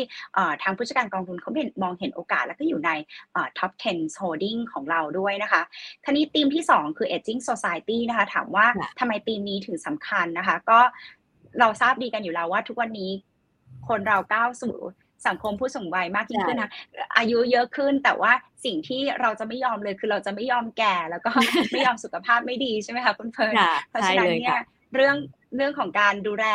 [0.63, 2.91] ทางผู้จัดการกองทุนเขาเห็นมองเห็นโอกาสแล้วก็อยู่ใน
[3.59, 5.63] top 10 holding ของเราด้วยนะคะ
[6.05, 8.67] ทีนี้ธีมที่ 2 คือ aging society นะคะ ถามว่า
[9.01, 10.81] ทำไมธีมนี้ถึงสำคัญนะคะ ก็
[11.61, 13.11] เราทราบดีกันอยู่แล้วว่าทุกวันนี้
[13.89, 14.77] คนเราก้าวสู่
[15.27, 16.71] สังคมผู้สูงวัยมากยิ่งขึ้นนะ
[17.17, 18.33] อายุเยอะขึ้นแต่ว่า
[18.65, 21.31] สิ่งที่เราจะไม่ยอมเลยคือเราจะไม่ยอมแก่ แล้วก็
[21.73, 23.55] ไม่ยอมสุขภาพไม่ดีใช่ไหมคะคุณเฟิร์น
[23.89, 24.61] เพราะฉะนั้นเนี่ย
[24.95, 25.17] เรื่อง
[25.57, 26.47] เรื่องของการดูแล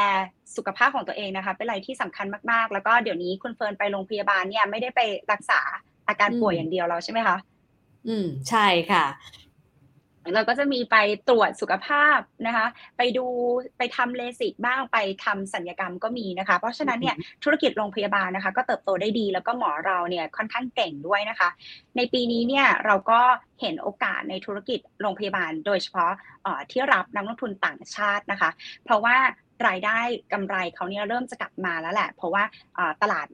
[0.56, 5.62] สุขภาพของตัวเองนะคะ เป็นอะไรที่สำคัญมากๆ แล้วก็เดี๋ยวนี้คุณเฟิร์นไปโรงพยาบาลเนี่ยไม่ได้ไปรักษา
[6.08, 7.38] อาการป่วยอย่างเดียวแล้วใช่ไหมคะ
[8.08, 9.06] อืมใช่ค่ะ
[10.36, 10.96] เราก็จะมีไป
[11.30, 13.26] ตรวจสุขภาพนะคะ ไปดู
[13.78, 21.50] ไปทำเลสิกบ้างไปทำสัญญกรรมก็มีนะคะ เพราะฉะนั้นเนี่ยธุรกิจโรงพยาบาลนะคะ ก็เติบโตได้ดี แล้วก็หมอเราเนี่ยค่อนข้างเก่งด้วยนะคะ
[21.98, 23.20] ในปีนี้เนี่ยเราก็
[23.62, 26.12] เห็นโอกาสในธุรกิจโรงพยาบาล โดยเฉพาะ
[26.72, 28.50] ที่รับนักลงทุนต่างชาตินะคะ
[28.86, 29.16] เพราะว่า
[29.68, 30.00] รายได้
[30.34, 32.44] กำไรเขาเนี่ยเริ่มจะกลับมาแล้วแหละ เพราะว่า
[33.02, 33.28] ตลาด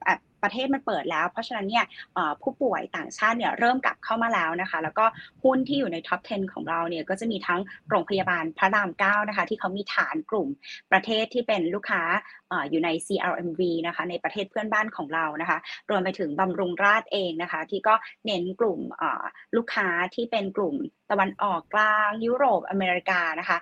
[0.46, 1.86] ประเทศมันเปิดแล้ว เพราะฉะนั้นเนี่ย
[2.42, 5.06] ผู้ป่วยต่างชาติเนี่ยเริ่มกลับเข้ามาแล้วนะคะ แล้วก็
[5.44, 10.48] หุ้นที่อยู่ในท็อป 10 ของเราเนี่ยก็จะมีทั้งโรงพยาบาลพระราม9นะคะ ที่เขามีฐานกลุ่ม
[10.92, 12.02] ประเทศที่เป็นลูกค้า
[12.70, 15.58] อยู่ใน CRMV นะคะในประเทศเพื่อนบ้านของเรานะคะ
[15.90, 17.94] รวมไปถึงบำรุงราษเองนะคะ ที่ก็
[18.26, 18.80] เน้นกลุ่ม
[19.56, 20.76] ลูกค้าที่เป็นกลุ่ม
[21.12, 23.58] ตะวันออกกลางยุโรปอเมริกานะคะ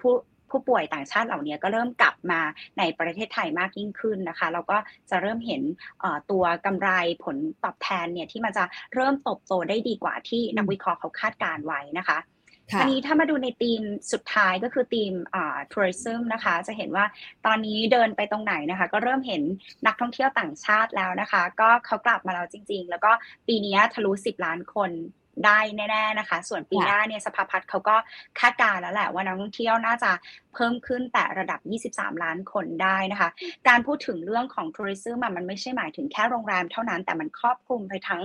[0.00, 0.14] ผู้
[0.52, 2.40] ผู้ป่วยต่างชาติเหล่านี้ก็เริ่มกลับมา
[2.78, 4.78] ในประเทศไทยมากยิ่งขึ้นนะคะเราก็
[5.10, 5.62] จะเริ่มเห็น
[6.30, 6.90] ตัวกำไร
[7.24, 12.18] ผลตอบแทนเนี่ยที่มันจะเริ่มตบโตได้ดีกว่าที่นักวิเคราะห์เขาคาดการไว้นะคะ
[12.78, 17.04] ทีนี้ถ้ามาดูในธีมสุดท้ายก็คือธีมอ่าทัวริซึมนะคะ จะเห็นว่า
[17.46, 19.42] ตอนนี้เดินไปตรงไหนนะคะ ก็เริ่มเห็น
[19.86, 23.12] นักท่องเที่ยวต่างชาติแล้วนะคะ ก็เขากลับมาแล้วจริง ๆ แล้วก็
[23.48, 24.92] ปีนี้ทะลุ 10 ล้านคน
[25.46, 27.96] ได้แน่ๆนะคะ ส่วนปีหน้าเนี่ยสภาพัฒน์เขาก็
[28.40, 30.10] คาดการแล้วแหละว่านักท่องเที่ยวน่าจะ
[30.54, 33.28] เพิ่มขึ้นแต่ระดับ 23 ล้านคนได้นะคะ
[33.68, 38.22] การพูดถึงเรื่องของทัวริซึมมันไม่ใช่หมายถึงแค่โรงแรมเท่านั้น แต่มันครอบคลุมไปทั้ง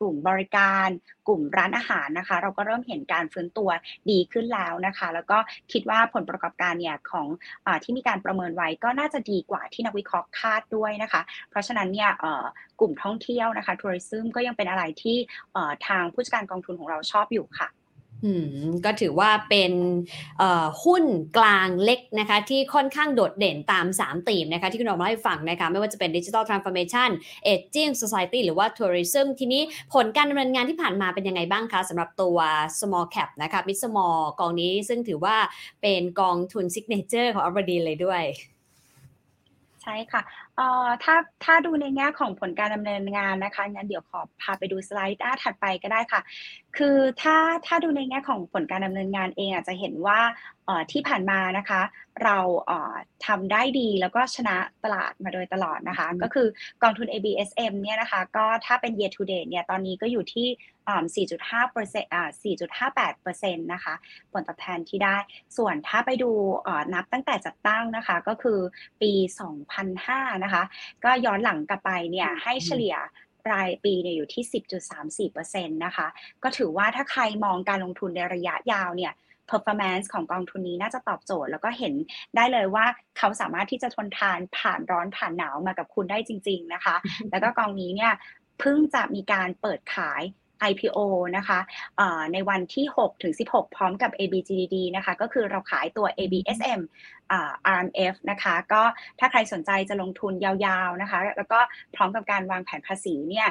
[0.00, 0.88] กลุ่มบริการ
[1.28, 3.70] กลุ่มร้านอาหารนะคะ เราก็เริ่มเห็นการฟื้นตัว
[4.10, 5.38] ดีขึ้นแล้วนะคะ แล้วก็
[5.72, 7.26] คิดว่าผลประกอบการเนี่ยของ
[7.66, 12.10] อที่มีการประเมินไว้ก็น่าจะดีกว่าที่นักวิเคราะห์คาดด้วยนะคะ เพราะฉะนั้นเนี่ย
[12.80, 15.16] กลุ่มท่องเที่ยวนะคะทัวริซึมก็ยังเป็นอะไรที่
[15.86, 17.68] ทางผู้จัดการกองทุนของเราชอบอยู่ค่ะ
[18.84, 19.72] ก็ถือว่าเป็น
[20.84, 21.04] หุ้น
[21.36, 29.62] กลางเล็กนะคะที่ค่อนข้างโดดเด่นตาม3ธีมนะคะที่คุณบอกมาให้ฟังนะคะไม่ว่าจะเป็น digital transformation aging society หรือว่า tourism ทีนี้
[29.94, 32.38] ผลการดำเนินงานที่ผ่านมาเป็นยังไงบ้างคะสำหรับตัว
[32.80, 35.36] small cap นะคะ mid small กองนี้ซึ่งถือว่า
[35.82, 38.24] เป็นกองทุน signature ของอเบอร์ดีนเลยด้วย
[39.82, 40.22] ใช่ค่ะ
[40.56, 46.20] เอ่อถ้าถ้าดูในแง่ของผลการดำเนินงานนะคะงั้นเดี๋ยวขอพาไปดูสไลด์หน้าถัดไปก็ได้ค่ะ
[46.78, 50.20] คือถ้าถ้าดูในแง่ของผลการดำเนินงานเองอาจจะเห็นว่า
[50.92, 51.80] ที่ผ่านมานะคะ
[52.24, 52.38] เรา
[53.26, 56.46] ทำได้ดีแล้วก็ชนะตลาดมาโดยตลอดนะคะ ก็คือ
[56.82, 62.28] กองทุน ABSM เนี่ยนะคะ ก็ถ้าเป็น year to date เนี่ยตอนนี้ก็อยู่ที่ 4.5เปอร์เซ็นต์อ่า
[62.84, 63.94] 4.58เปอร์เซ็นต์นะคะ
[64.32, 65.16] ผลตอบแทนที่ได้
[65.56, 66.30] ส่วนถ้าไปดู
[66.94, 68.58] นับตั้งแต่จัดตั้งนะคะ ก็คือ
[69.02, 69.12] ปี
[69.78, 70.62] 2005 นะคะ
[71.04, 72.94] ก็ย้อนหลังกลับไปเนี่ยให้เฉลี่ย
[73.52, 74.44] รายปีเนี่ยอยู่ที่
[75.30, 76.06] 10.34%นะคะ
[76.42, 79.12] ก็ถือว่าถ้าใครมองการลงทุนในระยะยาวเนี่ย
[79.50, 81.94] performance ของกองทุนนี้น่าจะตอบโจทย์ แล้วก็เห็น
[82.36, 82.84] ได้เลยว่า
[83.18, 86.96] เขาสามารถที่จะทนทานผ่านร้อนผ่านหนาวมากับคุณได้จริง ๆ นะคะ
[87.30, 88.12] แล้วก็กองนี้เนี่ย
[88.60, 90.22] เพิ่งจะมีการเปิดขาย
[90.70, 90.98] IPO
[91.36, 91.58] นะคะ
[92.32, 96.80] ในวันที่ 6 ถึง 16 พร้อมกับ ABGDD นะคะ ก็คือเราขายตัว ABSM
[97.74, 98.82] RMF นะคะ ก็
[99.18, 101.60] ถ้าใครสนใจจะลงทุนยาวๆนะคะ แล้วก็
[101.94, 103.48] พร้อมกับการวางแผนภาษีเนี่ย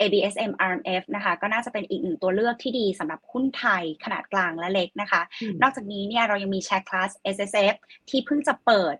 [0.00, 5.22] ABSM RMF นะคะก็น่าจะเป็นอีกหนึ่งตัวเลือกที่ดีสำหรับหุ้นไทยขนาดกลางและเล็กนะคะ
[5.62, 7.74] นอกจากนี้เนี่ยเรายังมีแชร์คลาส SSF
[8.10, 8.96] ที่เพิ่งจะเปิด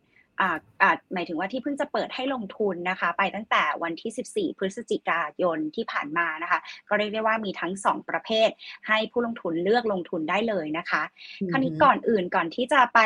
[1.14, 8.50] หมายถึงว่าที่เพิ่งจะเปิดให้ลงทุนนะคะ ไปตั้งแต่วันที่ 14 พฤศจิกายนที่ผ่านมานะคะ ก็เรียกได้ว่ามีทั้ง 2 ประเภท
[8.88, 11.02] ให้ผู้ลงทุนเลือกลงทุนได้เลยนะคะ
[11.50, 12.98] คราวนี้ก่อนอื่นก่อนที่จะไป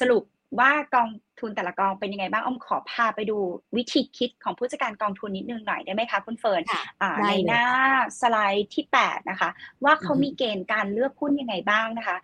[0.00, 0.24] สรุป
[0.60, 1.08] ว่ากอง
[1.40, 3.38] ทุนแต่ละกองเป็นยังไงบ้างอ้อมขอพาไปดู
[3.76, 6.62] วิธีคิดของผู้จัดการกองทุนนิดนึงหน่อยได้ไหมคะคุณเฟิร์น
[7.28, 7.64] ในหน้า
[8.20, 9.50] สไลด์ที่ 8 นะคะ
[9.84, 12.16] ว่าเขามีเกณฑ์การเลือกหุ้นยังไงบ้างนะคะ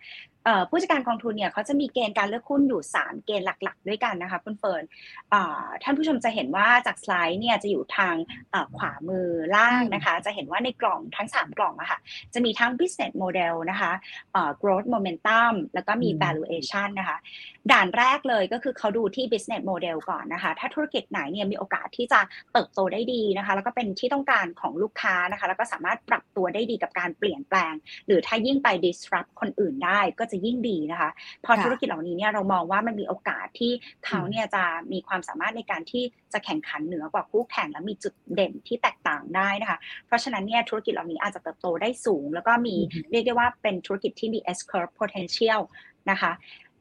[0.69, 4.83] ผู้จัดการกองทุนเนี่ยเขาจะมีเกณฑ์การเลือกหุ้นอยู่ 3 เกณฑ์หลักๆ ด้วยกันนะคะคุณเฟิร์น
[5.83, 8.15] ท่านผู้ชมจะเห็นว่าจากสไลด์เนี่ยจะอยู่ทาง
[8.77, 11.99] ขวามือล่างนะคะ จะเห็นว่าในกล่องทั้ง 3 กล่องอะคะ่ะ
[12.33, 13.91] จะมีทั้ง business model นะคะ
[14.61, 17.17] growth momentum แล้วก็มี valuation นะคะ
[17.71, 22.19] ด่านแรกเลยก็คือเขาดูที่ business model ก่อนนะคะ ถ้าธุรกิจไหนเนี่ยมีโอกาสที่จะ
[22.53, 27.73] เติบโตได้ดีนะคะ แล้วก็เป็นที่ต้องการของลูกค้านะคะ แล้วก็สามารถปรับตัวได้ดีกับการเปลี่ยนแปลง
[28.07, 31.09] หรือถ้ายิ่งไป disrupt คนอื่นได้ก็จะยิ่งดีนะคะ
[31.45, 33.71] พอธุรกิจเหล่านี้เนี่ยเรามองว่ามันมีโอกาสที่
[34.05, 36.03] เขาเนี่ยจะมีความสามารถในการที่
[36.33, 42.75] จะแข่งขันเหนือกว่าคู่แข่งและมีจุดเด่นที่แตกต่างได้นะคะ เพราะฉะนั้นเนี่ยธุรกิจเหล่านี้อาจจะเติบโตได้สูง แล้วก็มี
[43.11, 45.61] เรียกได้ว่าเป็นธุรกิจที่มี S curve potential
[46.11, 46.31] นะคะ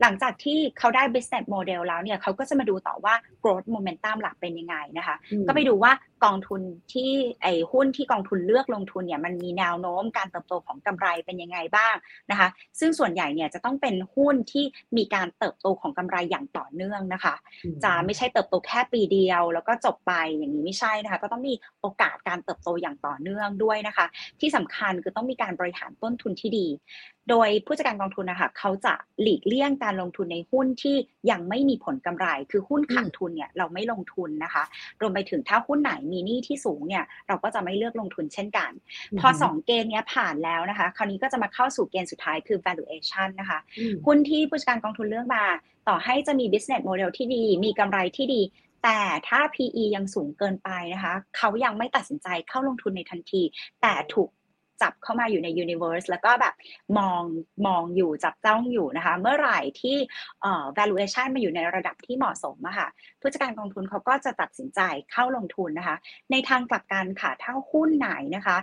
[0.02, 5.92] หลังจากที่เขาได้ business model แล้วเนี่ยเขาก็จะมาดูต่อว่า growth momentum หลักเป็นยังไงนะคะ ก็ไปดูว่า
[6.24, 6.60] กองทุน
[6.92, 7.10] ที่
[7.42, 11.94] ไอ้หุ้นที่กองทุนเลือกลงทุนเนี่ยมันมีแนวโน้มการเติบโตของกำไรเป็นยังไงบ้าง
[12.30, 12.48] นะคะ
[12.80, 14.64] ซึ่งส่วนใหญ่เนี่ยจะต้องเป็นหุ้นที่
[14.96, 17.34] มีการเติบโตของกำไรอย่างต่อเนื่องนะคะ
[17.84, 24.06] จะไม่ใช่เติบโตแค่ปีเดียว แล้วก็จบไปอย่างนี้ไม่ใช่นะคะ ก็ต้องมีโอกาสการเติบโตอย่างต่อเนื่องด้วยนะคะ
[24.40, 26.66] ที่สำคัญคือต้องมีการบริหารต้นทุนที่ดี
[27.30, 30.96] โดยผู้จัดการกองทุนนะคะเขาจะหลีกเลี่ยงการลงทุนในหุ้นที่
[31.30, 34.64] ยังไม่มีผลกำไร คือหุ้นขาดทุนเนี่ยเราไม่ลงทุนนะคะ
[35.00, 38.70] รวมไปถึงถ้าหุ้นไหนมีหนี้ที่สูงเนี่ยเราก็จะไม่เลือกลงทุนเช่นกัน
[39.20, 43.58] พอ 2 เกณฑ์นี้ผ่านแล้วนะคะ คราวนี้ก็จะมาเข้าสู่เกณฑ์สุดท้ายคือ valuation นะคะ
[44.06, 45.44] หุ้นที่ผู้จัดการกองทุนเลือกมา
[45.88, 48.42] ต่อให้จะมี business model ที่ดี มีกำไรที่ดี
[48.84, 53.42] แต่ถ้า PE ยังสูงเกินไปนะคะ เขายังไม่ตัดสินใจเข้าลงทุนในทันที
[53.82, 54.28] แต่ถูก
[54.82, 56.54] จับเข้ามาอยู่ใน universe แล้วก็แบบ
[56.98, 57.22] มอง
[57.66, 59.96] มองอยู่จับจ้องอยู่นะคะ เมื่อไหร่ที่
[60.78, 62.88] valuation มาอยู่ในระดับที่เหมาะสมอะค่ะ
[63.20, 64.80] ผู้จัดการกองทุนเขาก็จะตัดสินใจ
[65.12, 65.96] เข้าลงทุนนะคะ
[66.30, 68.56] ในทางกลับกันค่ะถ้าหุ้นไหนนะคะ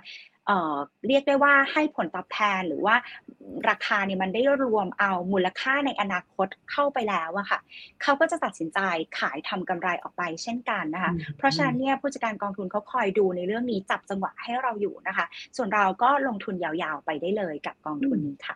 [1.07, 2.95] เรียกได้ว่าให้ผลตอบแทนหรือว่า
[3.69, 7.59] ราคาเนี่ยมันได้รวมเอามูลค่าในอนาคตเข้าไปแล้วอะค่ะ
[8.01, 8.79] เขาก็จะตัดสินใจ
[9.19, 15.25] ขายทำกำไรออกไปเช่นกันนะคะ เพราะฉะนั้นเนี่ยผู้จัดการกองทุนเขาคอยดูในเรื่องนี้จับจังหวะให้เราอยู่นะคะ
[15.57, 18.55] ส่วนเราก็ลงทุนยาวๆไปได้เลยกับกองทุนนี้ค่ะ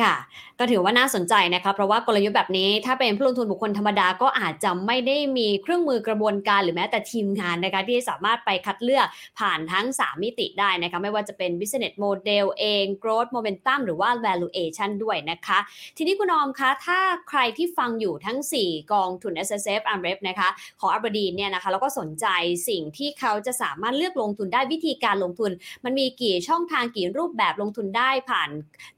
[0.00, 0.14] ค่ะ
[0.58, 9.06] ก็ถือว่าน่าสนใจนะคะเพราะว่ากลยุทธ์แบบนี้ถ้าเป็นผู้ลงทุนบุคคลธรรมดาก็อาจจะไม่ได้มีเครื่องมือกระบวนการหรือแม้แต่ทีมงานนะคะที่สามารถไปคัดเลือก
[9.38, 15.58] ผ่านทั้ง 3 มิติได้นะคะไม่ว่าจะเป็น business model เอง growth momentum หรือว่า valuation ด้วยนะคะ
[15.96, 20.48] ทีนี้คุณออมคะถ้าใครที่ฟังอยู่ทั้ง 4 กองทุน S S F a m r e p นะคะ
[20.80, 22.26] ของอับดีนเนี่ยนะคะแล้วก็สนใจ
[22.68, 25.50] สิ่งที่เขาจะสามารถเลือกลงทุนได้วิธีการลงทุน
[25.84, 28.50] มันมีกี่ช่องทางกี่รูปแบบลงทุนได้ผ่าน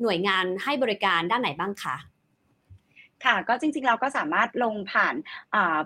[0.02, 1.96] หน่วยงานให้บริการด้านไหนบ้างคะ
[3.24, 5.14] ค่ะก็จริงๆเราก็สามารถลงผ่าน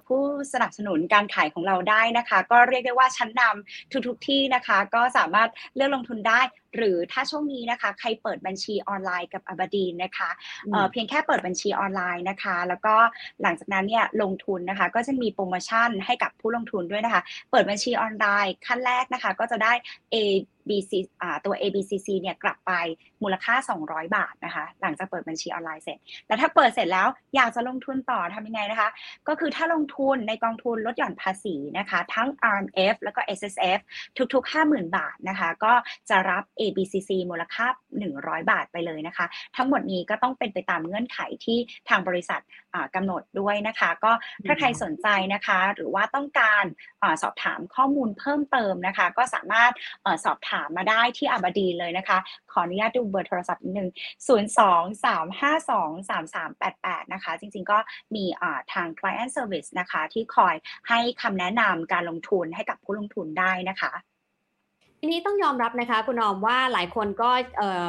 [0.07, 0.23] ผู้
[0.53, 6.41] สนับสนุนการขายของเราได้นะคะ ก็เรียกได้ว่าชั้นนำทุกๆที่นะคะ ก็สามารถเลือกลงทุนได้
[6.77, 10.31] หรือถ้าช่วงนี้นะคะ ใครเปิดบัญชีออนไลน์กับอบดีนนะคะ
[10.73, 12.95] เเพียงแค่เปิดบัญชีออนไลน์นะคะ แล้วก็
[13.43, 19.73] หลังจากนั้นเนี่ยลงทุนนะคะ ก็จะมีโปรโมชั่นให้กับผู้ลงทุนด้วยนะคะ เปิดบัญชีออนไลน์ขั้นแรกนะคะ ก็จะได้
[20.14, 20.16] A
[20.68, 20.93] BC
[21.23, 22.73] อ่าตัว ABCC เนี่ยกลับไป
[23.23, 23.55] มูลค่า
[23.85, 28.91] 200 บาทนะคะ หลังจากเปิดบัญชีออนไลน์เสร็จ แต่ถ้าเปิดเสร็จแล้วอยากจะลงทุนต่อทำยังไงนะคะ
[29.29, 33.79] ก็คือถ้าลงทุนในกองทุนลดหย่อนภาษีนะคะ ทั้ง RMF แล้วก็ SSF
[34.35, 35.73] ทุกๆ 50,000 บาทนะคะ ก็
[36.11, 37.67] จะรับ ABCC มูลค่า
[38.09, 41.59] 100 บาทไปเลยนะคะ ทั้งหมดนี้ก็ต้องเป็นไปตามเงื่อนไขที่
[41.89, 42.41] ทางบริษัท
[42.95, 44.13] กำหนดด้วยนะคะ ก็
[44.47, 46.65] ถ้าใครสนใจนะคะ หรือว่าต้องการ
[47.03, 49.73] อสอบถามข้อมูลเพิ่มเติมนะคะ ก็สามารถ
[50.25, 52.19] สอบถามมาได้ที่อาบดีเลยนะคะ
[52.53, 53.91] ขออนุญาตดูเบอร์โทรศัพท์นิดนึง
[54.29, 57.79] 0 2 3 5 2 3 3 8 8 นะคะ จริงๆก็
[58.15, 58.25] มี
[58.73, 60.55] ทาง client service นะคะ ที่คอย
[60.89, 63.93] ให้คำแนะนำการลงทุนให้กับผู้ลงทุนได้นะคะ
[65.03, 67.31] ทีนี้ต้องยอมรับนะคะคุณออมว่าหลายคนก็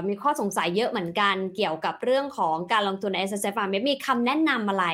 [0.08, 3.56] มีข้อสงสัยเยอะเหมือนกันเกี่ยวกับเรื่องของการลงทุนใน S S F
[3.90, 4.86] มีคำแนะนำอะไร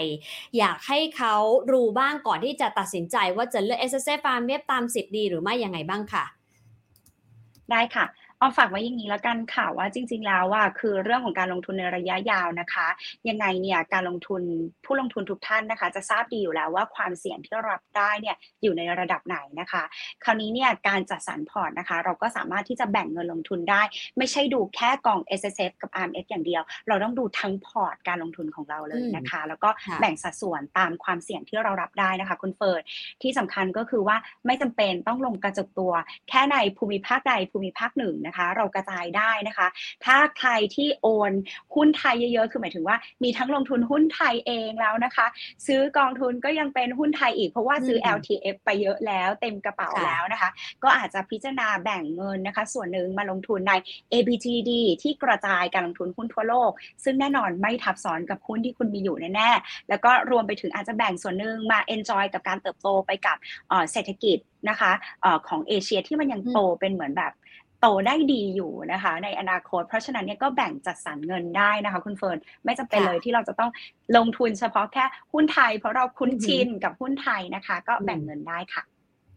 [0.57, 1.36] อยากให้เขา
[1.72, 4.20] รู้บ้างก่อนที่จะตัดสินใจว่าจะเลือก S S F
[4.72, 6.26] ตามสิทธิ์ดีหรือไม่ยังไงบ้างค่ะ
[7.72, 8.05] ได้ค่ะ
[8.41, 12.88] ออฝากไว้อย่างนี้แล้วกันค่ะว่าจริง ๆ แล้วว่าคือเรื่องของการลงทุนในระยะยาวนะคะ
[13.29, 14.41] ยังไงเนี่ยการลงทุน
[14.85, 19.83] ผู้ลงทุนทุกท่านนะคะ จะทราบดีอยู่แล้วว่าความเสี่ยงที่รับได้เนี่ยอยู่ในระดับไหนนะคะ
[20.23, 23.81] คราวนี้เนี่ยการจัดสรรพอร์ตนะคะ เราก็สามารถที่จะแบ่งเงินลงทุนได้
[24.17, 29.69] ไม่ใช่ดูแค่กอง S S F กับ R M F อย่างเดียว เราต้องดูทั้งพอร์ตการลงทุนของเราเลยนะคะ แล้วก็
[29.99, 32.81] แบ่งสัดส่วนตามความเสี่ยงที่เรารับได้นะคะคุณเฟิร์น
[33.21, 35.93] ที่สำคัญก็คือว่าไม่จำเป็นต้องลงกระจุกตัว
[36.29, 39.67] แค่ในภูมิภาคใดภูมิภาคหนึ่งนะคะ เรากระจายได้นะคะ
[40.05, 41.32] ถ้าใครที่โอน
[41.75, 45.25] หุ้นไทยเยอะๆ คือหมายถึงว่ามีทั้งลงทุนหุ้นไทยเองแล้วนะคะ
[45.67, 50.49] ซื้อกองทุนก็ยังเป็นหุ้นไทยอีกเพราะว่าซื้อ LTF ไปเยอะแล้วเต็มกระเป๋าแล้วนะคะ
[50.84, 53.73] ก็อาจจะพิจารณาแบ่งเงินนะคะ ส่วนหนึ่งมาลงทุนใน
[54.13, 54.71] ABGD
[55.01, 56.71] ที่กระจายการลงทุนหุ้นทั่วโลก
[57.03, 63.38] ซึ่งแน่นอนไม่ทับซ้อนกับหุ้นที่คุณมีอยู่แน่ๆแล้วก็รวมไปถึงอาจจะแบ่งส่วนหนึ่งมา enjoy กับการเติบโตไปกับ
[63.91, 64.38] เศรษฐกิจ
[64.69, 64.91] นะคะ
[65.23, 67.34] อของเอเชียที่มันยังโตเป็นเหมือนแบบ
[67.82, 73.71] โตได้ดีอยู่นะคะ ในอนาคต เพราะฉะนั้นเนี่ยก็แบ่งจัดสรรเงินได้นะคะ คุณเฟิร์นไม่จำเป็นเลยที่เราจะต้อง
[74.17, 78.84] ลงทุนเฉพาะแค่หุ้นไทย เพราะเราคุ้นชินกับหุ้นไทยนะคะ ก็แบ่งเงินได้ค่ะ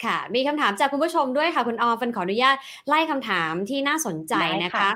[0.04, 2.56] ค่ะ มีคำถามจากคุณผู้ชมด้วยค่ะ คุณออมฟันขออนุญาต
[2.88, 4.34] ไล่คำถามที่น่าสนใจ
[4.64, 4.90] นะคะ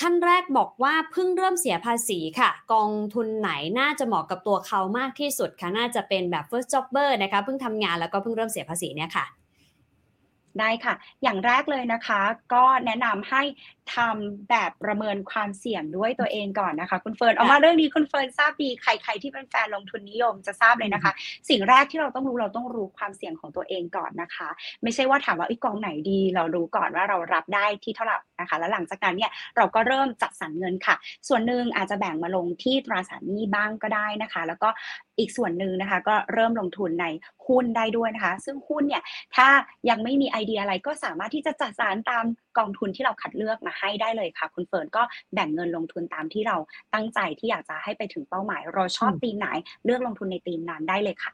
[0.00, 3.50] ขั้นแรกบอกว่าเพิ่งเริ่มเสียภาษีค่ะ กองทุนไหน
[3.80, 9.24] น่าจะเหมาะกับตัวเขามากที่สุดคะน่าจะเป็นแบบ first jobber นะคะเพิ่งทำงานแล้วก็เพิ่งเริ่มเสียภาษีเนี่ยค่ะ
[10.60, 12.20] ได้ค่ะ อย่างแรกเลยนะคะ
[12.54, 13.42] ก็แนะนำให้
[13.96, 21.12] ทำแบบประเมินความเสี่ยงด้วยตัวเองก่อนนะคะ คุณเฟิร์นเอามาเรื่องนี้คุณเฟิร์นทราบดีใครๆที่เป็นแฟนลงทุนนิยมจะทราบเลยนะคะ
[21.48, 24.48] สิ่งแรกที่เราต้องรู้เราต้องรู้ความเสี่ยงของตัวเองก่อนนะคะ
[24.82, 30.94] ไม่ใช่ว่าถามว่าอีกองไหนดีเรารู้ก่อนว่าเรารับได้ที่เท่าไหร่นะคะ แล้วหลังจากนั้นเนี่ยเราก็เริ่มจัดสรรเงินค่ะ
[31.28, 34.68] ส่วนหนึ่งอาจจะแบ่งมาลงที่ตราสารหนี้บ้างก็ได้นะคะ แล้วก็
[35.18, 37.06] อีกส่วนหนึ่งนะคะ ก็เริ่มลงทุนใน
[37.46, 39.02] หุ้นได้ด้วยนะคะ ซึ่งหุ้นเนี่ย
[39.36, 39.48] ถ้า
[39.90, 42.24] ยังไม่มีไอเดียอะไรก็สามารถที่จะจัดสรรตาม
[42.58, 45.02] กองทุนที่เราคัดเลือกมาให้ได้เลยค่ะ คุณเฟิร์นก็
[45.34, 46.56] แบ่งเงินลงทุนตามที่เรา
[46.94, 49.46] ตั้งใจที่อยากจะให้ไปถึงเป้าหมาย เราชอบตีมไหน
[49.84, 51.32] เลือกลงทุนในตีมนั้นได้เลยค่ะ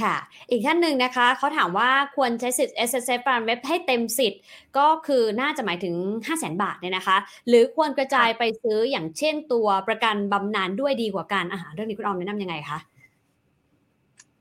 [0.00, 0.16] ค่ะ
[0.50, 4.40] อีกท่านหนึ่งนะคะเขาถามว่าควรใช้สิทธิ์ S S F เว็บให้เต็มสิทธิ์
[4.78, 7.16] ก็คือน่าจะหมายถึง 5 0 0 0 0 0บาทเนี่ยนะคะ
[7.48, 12.78] หรือควรกระจายไปซื้ออย่างเช่นตัวประกันบำนาญด้วยดีกว่าการอาหารเรื่องนี้คุณออมแนะนำยังไงคะ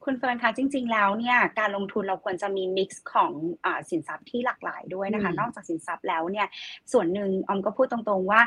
[0.05, 3.31] คุณเฟิร์นคะจริง ๆ แล้วเนี่ยการลงทุนเราควรจะมีมิกซ์ของ
[3.65, 6.47] อสินทรัพย์ที่หลากหลายด้วยนะคะ นอกจากสินทรัพย์แล้วเนี่ย
[6.91, 8.41] ส่วนหนึ่งออมก็พูดตรงๆว่า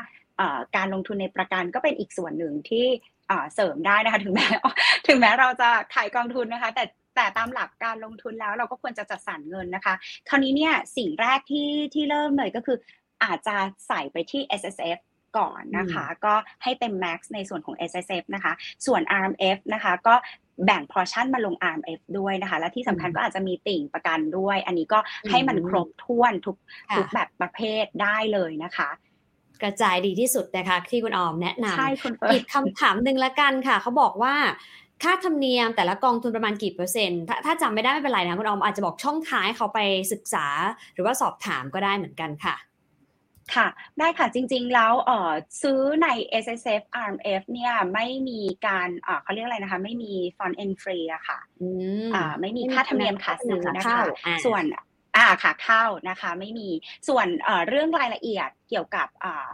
[0.75, 2.85] การลงทุนในประกันก็เป็นอีกส่วนหนึ่งที่
[3.55, 4.47] เสริมได้นะคะถึงแม้
[5.07, 6.83] ถึงแม้เราจะขายกองทุนนะคะ แต่
[7.15, 9.93] แต่ตามหลักการลงทุนแล้วเราก็ควรจะจัดสรรเงินนะคะ
[10.29, 12.77] คราวนี้เนี่ยสิ่งแรกที่ที่เริ่มเลยก็คือ
[13.23, 13.55] อาจจะ
[13.87, 14.99] ใส่ไปที่ S S F
[15.37, 16.33] ก่อนนะคะ ก็
[16.63, 18.53] ให้เต็ม max ในส่วนของ S S F นะคะ
[18.85, 20.15] ส่วน R M F นะคะก็
[20.65, 24.99] แบ่งพอร์ชั่นมาลง RMF ด้วยนะคะ และที่สำคัญก็อาจจะมีติ่งประกันด้วย อันนี้ก็
[25.31, 26.55] ให้มันครบถ้วนทุก
[26.95, 28.89] ทุกแบบประเภทได้เลยนะคะ
[29.63, 34.35] กระจายดีที่สุดนะคะที่คุณออมแนะนำใช่คุณอีกคำถามหนึ่งละกันค่ะ เขาบอกว่า
[35.03, 39.79] ค่าธรรมเนียมแต่ละกองทุนประมาณกี่เปอร์เซ็นต์ถ้าถ้าจำไม่ได้ไม่เป็นไรนะคุณออมอาจจะบอกช่องทางให้เขาไป
[40.13, 40.47] ศึกษา
[40.93, 42.55] หรือว่าสอบถามก็ได้เหมือนกันค่ะ
[43.55, 43.67] ค่ะ
[43.99, 45.31] ได้ค่ะจริงๆแล้วเอ่อ
[45.63, 46.07] ซื้อใน
[46.43, 51.39] S S F R M F เนี่ยไม่มีการอ่าเขาเรียกอะไรนะคะ ไม่มี front-end fee อะค่ะ
[52.15, 54.03] อ่าไม่มีค่าธรรมเนียมขาซื้อนะคะ
[54.45, 54.63] ส่วน
[55.17, 56.69] อ่าขาเข้านะคะ ไม่มี
[57.07, 59.49] ส่วนเอ่อเรื่องรายละเอียดเกี่ยวกับอ่า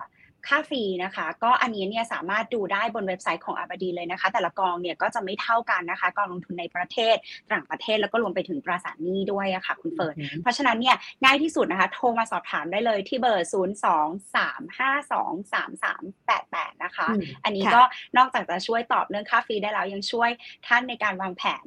[0.48, 7.16] ค่า fee นะคะ ก็อันนี้เนี่ยสามารถดูได้บนเว็บไซต์ของอเบอร์ดีนเลยนะคะ แต่ละกองเนี่ยก็จะไม่เท่ากันนะคะกองลงทุนในประเทศ
[7.52, 17.08] ต่างประเทศแล้วก็รวมไปถึงตราสารหนี้ด้วยอะคะ่ะคุณเฟิร์นเพราะฉะนั้นเนี่ยง่ายที่สุดนะคะ โทรมาสอบถามได้เลยที่เบอร์ 0 2 3 5 2 3 3 8 8 นะคะ
[17.44, 17.82] อันนี้ก็
[18.18, 20.30] นอกจากจะช่วยตอบเรื่องค่าฟรีได้แล้วยังช่วย
[20.68, 21.66] ท่านในการวางแผน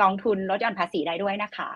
[0.00, 1.70] กองทุนลดหย่อนภาษีได้ด้วยนะคะ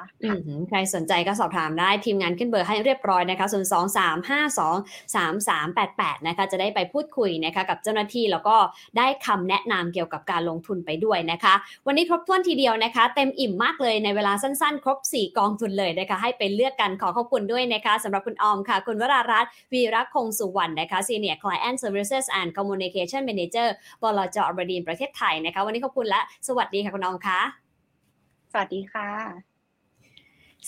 [0.69, 8.57] ใครสนใจก็สอบถามได้ทีมงานขึ้นเบอร์ให้เรียบร้อยนะคะ 0 2 3 5 2 3 3 8 8 นะคะ จะได้ไปพูดคุยนะคะกับเจ้าหน้าที่แล้วก็
[8.99, 11.55] ได้คำแนะนำเกี่ยวกับการลงทุนไปด้วยนะคะ
[11.87, 23.69] วันนี้ครบถ้วนทีเดียวนะคะ เต็มอิ่มมากเลยในเวลาสั้นๆ ครบ 4 กองทุนเลยนะคะ ให้ไปเลือกกันขอขอบคุณด้วยนะคะสำหรับคุณออมค่ะ คุณวรารัตน์วีรักคงสุวรรณนะคะ Senior Client Services and Communication Manager
[24.03, 27.56] บลจอบดีนประเทศไทยนะคะ วันนี้ขอบคุณและสวัสดีค่ะคุณออมค่ะ
[28.51, 29.56] สวัสดีค่ะ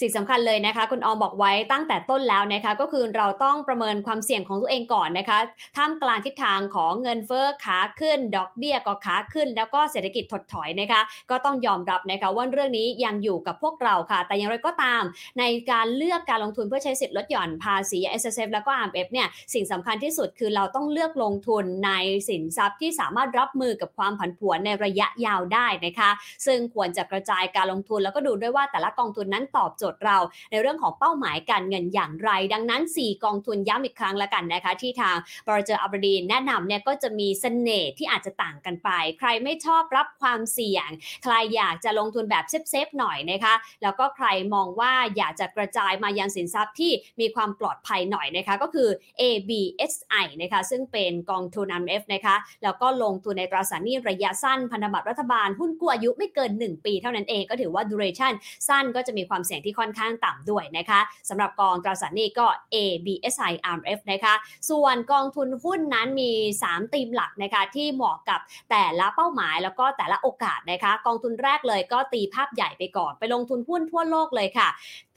[0.00, 5.38] สิ่งสำคัญเลยนะคะ คุณออมบอกไว้ตั้งแต่ต้นแล้วนะคะก็คือเราต้องประเมินความเสี่ยงของตัวเองก่อนนะคะ
[5.76, 15.02] ท่ามกลางทิศทางของเงินเฟ้อขาขึ้น ดอกเบี้ยก็ขาขึ้น แล้วก็เศรษฐกิจถดถอยนะคะ ก็ต้องยอมรับนะคะว่าเรื่องนี้ยังอยู่กับพวกเราค่ะ แต่อย่างไรก็ตาม
[15.38, 21.92] ในการเลือกการลงทุนเพื่อใช้สิทธิ์ลดหย่อนภาษี S S F แล้วก็ R M F เนี่ยสิ่งสำคัญที่สุดคือเราต้องเลือกลงทุนใน
[22.28, 26.10] สินทรัพย์ที่สามารถรับมือกับความผันผวนในระยะยาวได้นะคะ
[26.46, 30.18] ซึ่งควรจะกระจายการลงทุนแล้วก็ดูด้วยว่าแต่ละกองทุนนั้นตอบโจทย์เรา
[30.50, 35.16] ในเรื่องของเป้าหมายการเงินอย่างไร ดังนั้น 4 กองทุนย้ำอีกครั้งแล้วกันนะคะที่ทาง
[35.46, 40.88] บริจอร์อับดีนแนะนำเนี่ยก็จะมีเสน่ห์ที่อาจจะต่างกันไป ใครไม่ชอบรับความเสี่ยง
[41.24, 48.88] ใครอยากจะลงทุนแบบเซฟๆหน่อยนะคะแล้วก็ใครมองว่าอยากจะกระจายมายังสินทรัพย์ที่มีความปลอดภัยหน่อยนะคะก็คือ
[49.20, 58.32] ABSI นะคะซึ่งเป็นกองทุน MF นะคะแล้วก็ลงทุนในตราสารหนี้ระยะสั้นพันธบัตรรัฐบาลหุ้นกู้อายุไม่เกิน 1 ปีเท่านั้นเองก็ถือว่า duration
[58.68, 64.34] สั้นก็จะมีความเสี่ยงที่ที่ค่อนข้างต่ำด้วยนะคะสำหรับกองตราสารหนี้ก็ A BSI RF นะคะ
[64.70, 66.30] ส่วนกองทุนหุ้นนั้นมี
[66.64, 68.40] 3 ธีมหลักนะคะที่เหมาะกับ
[68.70, 74.68] แต่ละเป้าหมายแล้วก็แต่ละโอกาสนะคะกองทุนแรกเลยก็ตีภาพใหญ่ไปก่อน ไปลงทุนหุ้นทั่วโลกเลยค่ะ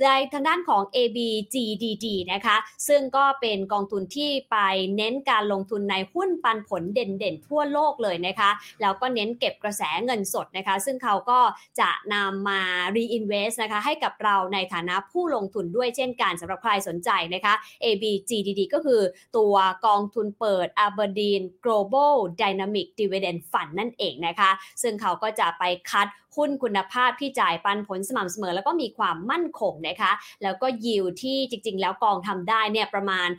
[0.03, 4.57] ในทางด้านของ ABGDD นะคะซึ่งก็เป็นกองทุนที่ไป
[4.95, 8.49] เน้นการลงทุนในหุ้นปันผลเด่นๆ ทั่วโลกเลยนะคะ
[8.81, 11.39] แล้วก็เน้นเก็บกระแสเงินสดนะคะ ซึ่งเขาก็
[11.79, 12.61] จะนำมา
[12.95, 19.01] reinvest นะคะให้กับเราในฐานะผู้ลงทุนด้วยเช่นกันสำหรับใครสนใจนะคะ ABGDD ก็คือ
[19.37, 26.07] ตัวกองทุนเปิด Aberdeen Global Dynamic Dividend Fund นั่นเองนะคะ ซึ่งเขาก็จะไปคัด
[26.37, 30.11] หุ้นคุณภาพที่จ่ายปันผลสม่ำเสมอ แล้วก็มีความมั่นคงนะคะ
[30.43, 33.29] แล้วก็ยิวที่จริง ๆ แล้วกองทำได้เนี่ยประมาณ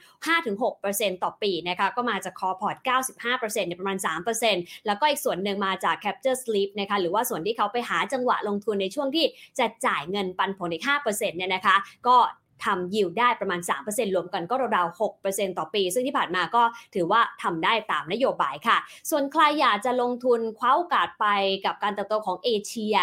[0.53, 2.77] 5-6%ต่อปีนะคะก็มาจากคอพอร์ต
[3.29, 3.99] 95%เนี่ยประมาณ
[4.43, 9.27] 3%แล้วก็อีกส่วนหนึ่งมาจาก Capture Sleep นะคะหรือว่าส่วนที่เขาไปหาจังหวะลงทุนในช่วงที่
[9.59, 11.77] จะจ่ายเงินปันผลอีก5%เนี่ยนะคะ
[12.07, 12.17] ก็
[12.65, 16.63] ทำยิวได้ประมาณ 3%รวมกันก็ราวๆ6%ต่อปี ซึ่งที่ผ่านมาก็
[16.95, 18.77] ถือว่าทำได้ตามนโยบายค่ะ
[19.11, 21.27] ส่วนใครอยากจะลงทุนคว้าโอกาสไป
[21.65, 22.97] กับการเติบโตของเอเชีย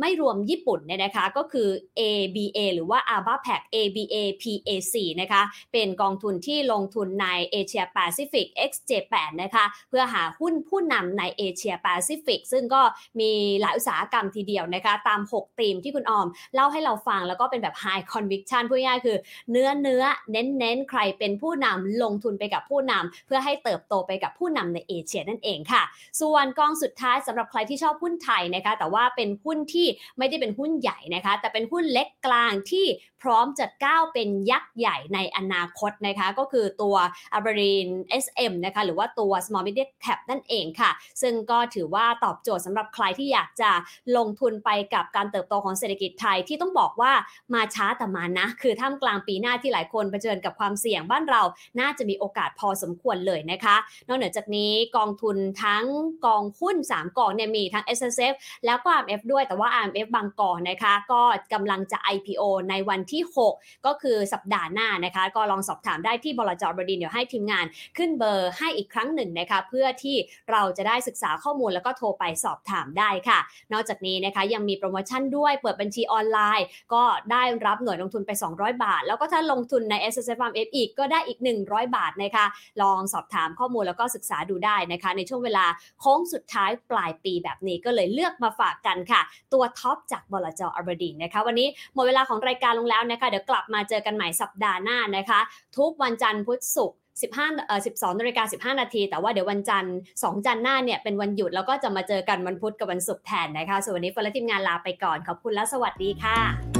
[0.00, 1.68] ไม่รวมญี่ปุ่นเนี่ยนะคะก็คือ
[2.00, 5.42] ABA หรือว่า ABA Pac ABA PAC นะคะ
[5.72, 12.82] เป็นกองทุนที่ลงทุนในเอเชียแปซิฟิก X Japan นะคะเพื่อหาหุ้นผู้นำในเอเชียแปซิฟิกซึ่งก็
[13.20, 13.30] มี
[13.60, 19.16] หลายอุตสาหกรรมทีเดียวนะคะตาม 6 ธีมที่คุณออม เล่าให้เราฟังแล้วก็เป็นแบบ High Conviction พูดง่ายๆ คือ
[19.50, 25.82] เนื้อเนื้อเน้นเน้นใครเป็นผู้นำลงทุนไปกับผู้นำเพื่อให้เติบโตไปกับผู้นำในเอเชียนั่นเองค่ะ
[26.20, 29.86] ส่วนกองสุดท้ายสำหรับใครที่ชอบหุ้นไทยนะคะ แต่ว่าเป็นหุ้นที่
[30.18, 32.86] ไม่ได้เป็นหุ้นใหญ่นะคะ แต่เป็นหุ้นเล็กกลางที่
[33.22, 36.96] พร้อมจะก้าวเป็นยักษ์ใหญ่ในอนาคตนะคะ ก็คือตัว
[37.38, 37.86] a b e r i n
[38.24, 40.90] SM นะคะหรือว่าตัว small mid cap นั่นเองค่ะ
[41.22, 43.70] ซึ่งก็ถือว่าตอบโจทย์สำหรับใครที่อยากจะ
[44.16, 47.12] ลงทุนไปกับการเติบโตของเศรษฐกิจไทยที่ต้องบอกว่า
[47.54, 51.42] มาช้าแต่มานะ คือท่ามกลางปีหน้าที่หลายคนเผชิญกับความเสี่ยงบ้านเรา
[51.80, 53.76] น่าจะมีโอกาสพอสมควรเลยนะคะ
[54.08, 55.84] นอกเหนือจากนี้กองทุนทั้ง
[56.26, 58.34] กองหุ้น 3กองเนี่ยมีทั้ง S S F
[58.66, 61.22] แล้วก็ R M F ด้วยแต่ว่า R M F บางกองนะคะ ก็
[61.54, 63.22] กำลังจะ I P O ในวันที่
[63.54, 67.66] 6 ก็คือสัปดาห์หน้านะคะ ก็ลองสอบถามได้ที่บลจบดินเดี๋ยวให้ทีมงาน
[67.96, 70.16] ขึ้นเบอร์ให้อีกครั้งหนึ่งนะคะ เพื่อที่
[70.50, 73.38] เราจะได้ศึกษาข้อมูลแล้วก็โทรไปสอบถามได้ค่ะ
[73.72, 77.02] นอกจากนี้นะคะยังมีโปรโมชั่นด้วยเปิดบัญชีออนไลน์ ก็
[77.32, 82.46] ได้รับหน่วยลงทุนไป 200บาท แล้วก็ถ้าลงทุนใน S S F M F อีกก็ได้อีก 100 บาทนะคะ
[82.82, 85.64] ลองสอบถามข้อมูลแล้วก็ศึกษาดูได้นะคะ ในช่วงเวลา
[86.00, 89.20] โค้งสุดท้ายปลายปีแบบนี้ก็เลยเลือกมาฝากกันค่ะ
[89.52, 95.40] ตัวท็อปจากบลจอบดินนะคะวันนี้หมดเวลาของรายการลงแล้วนะคะเดี๋ยวกลับมาเจอกันใหม่สัปดาห์หน้านะคะ
[95.78, 106.79] ทุกวันจันทร์พุธศุกร์15เอ่อ12นาฬิกา15 นาที แต่ว่าเดี๋ยววันจันทร์2จันทร์หน้าเนี่ยเป็นวันหยุด แล้วก็จะมาเจอกันวันพุธกับวันศุกร์แทนนะคะส่วนวันนี้ฟิร์นและทีมงานลาไปก่อน ขอบคุณและสวัสดีค่ะ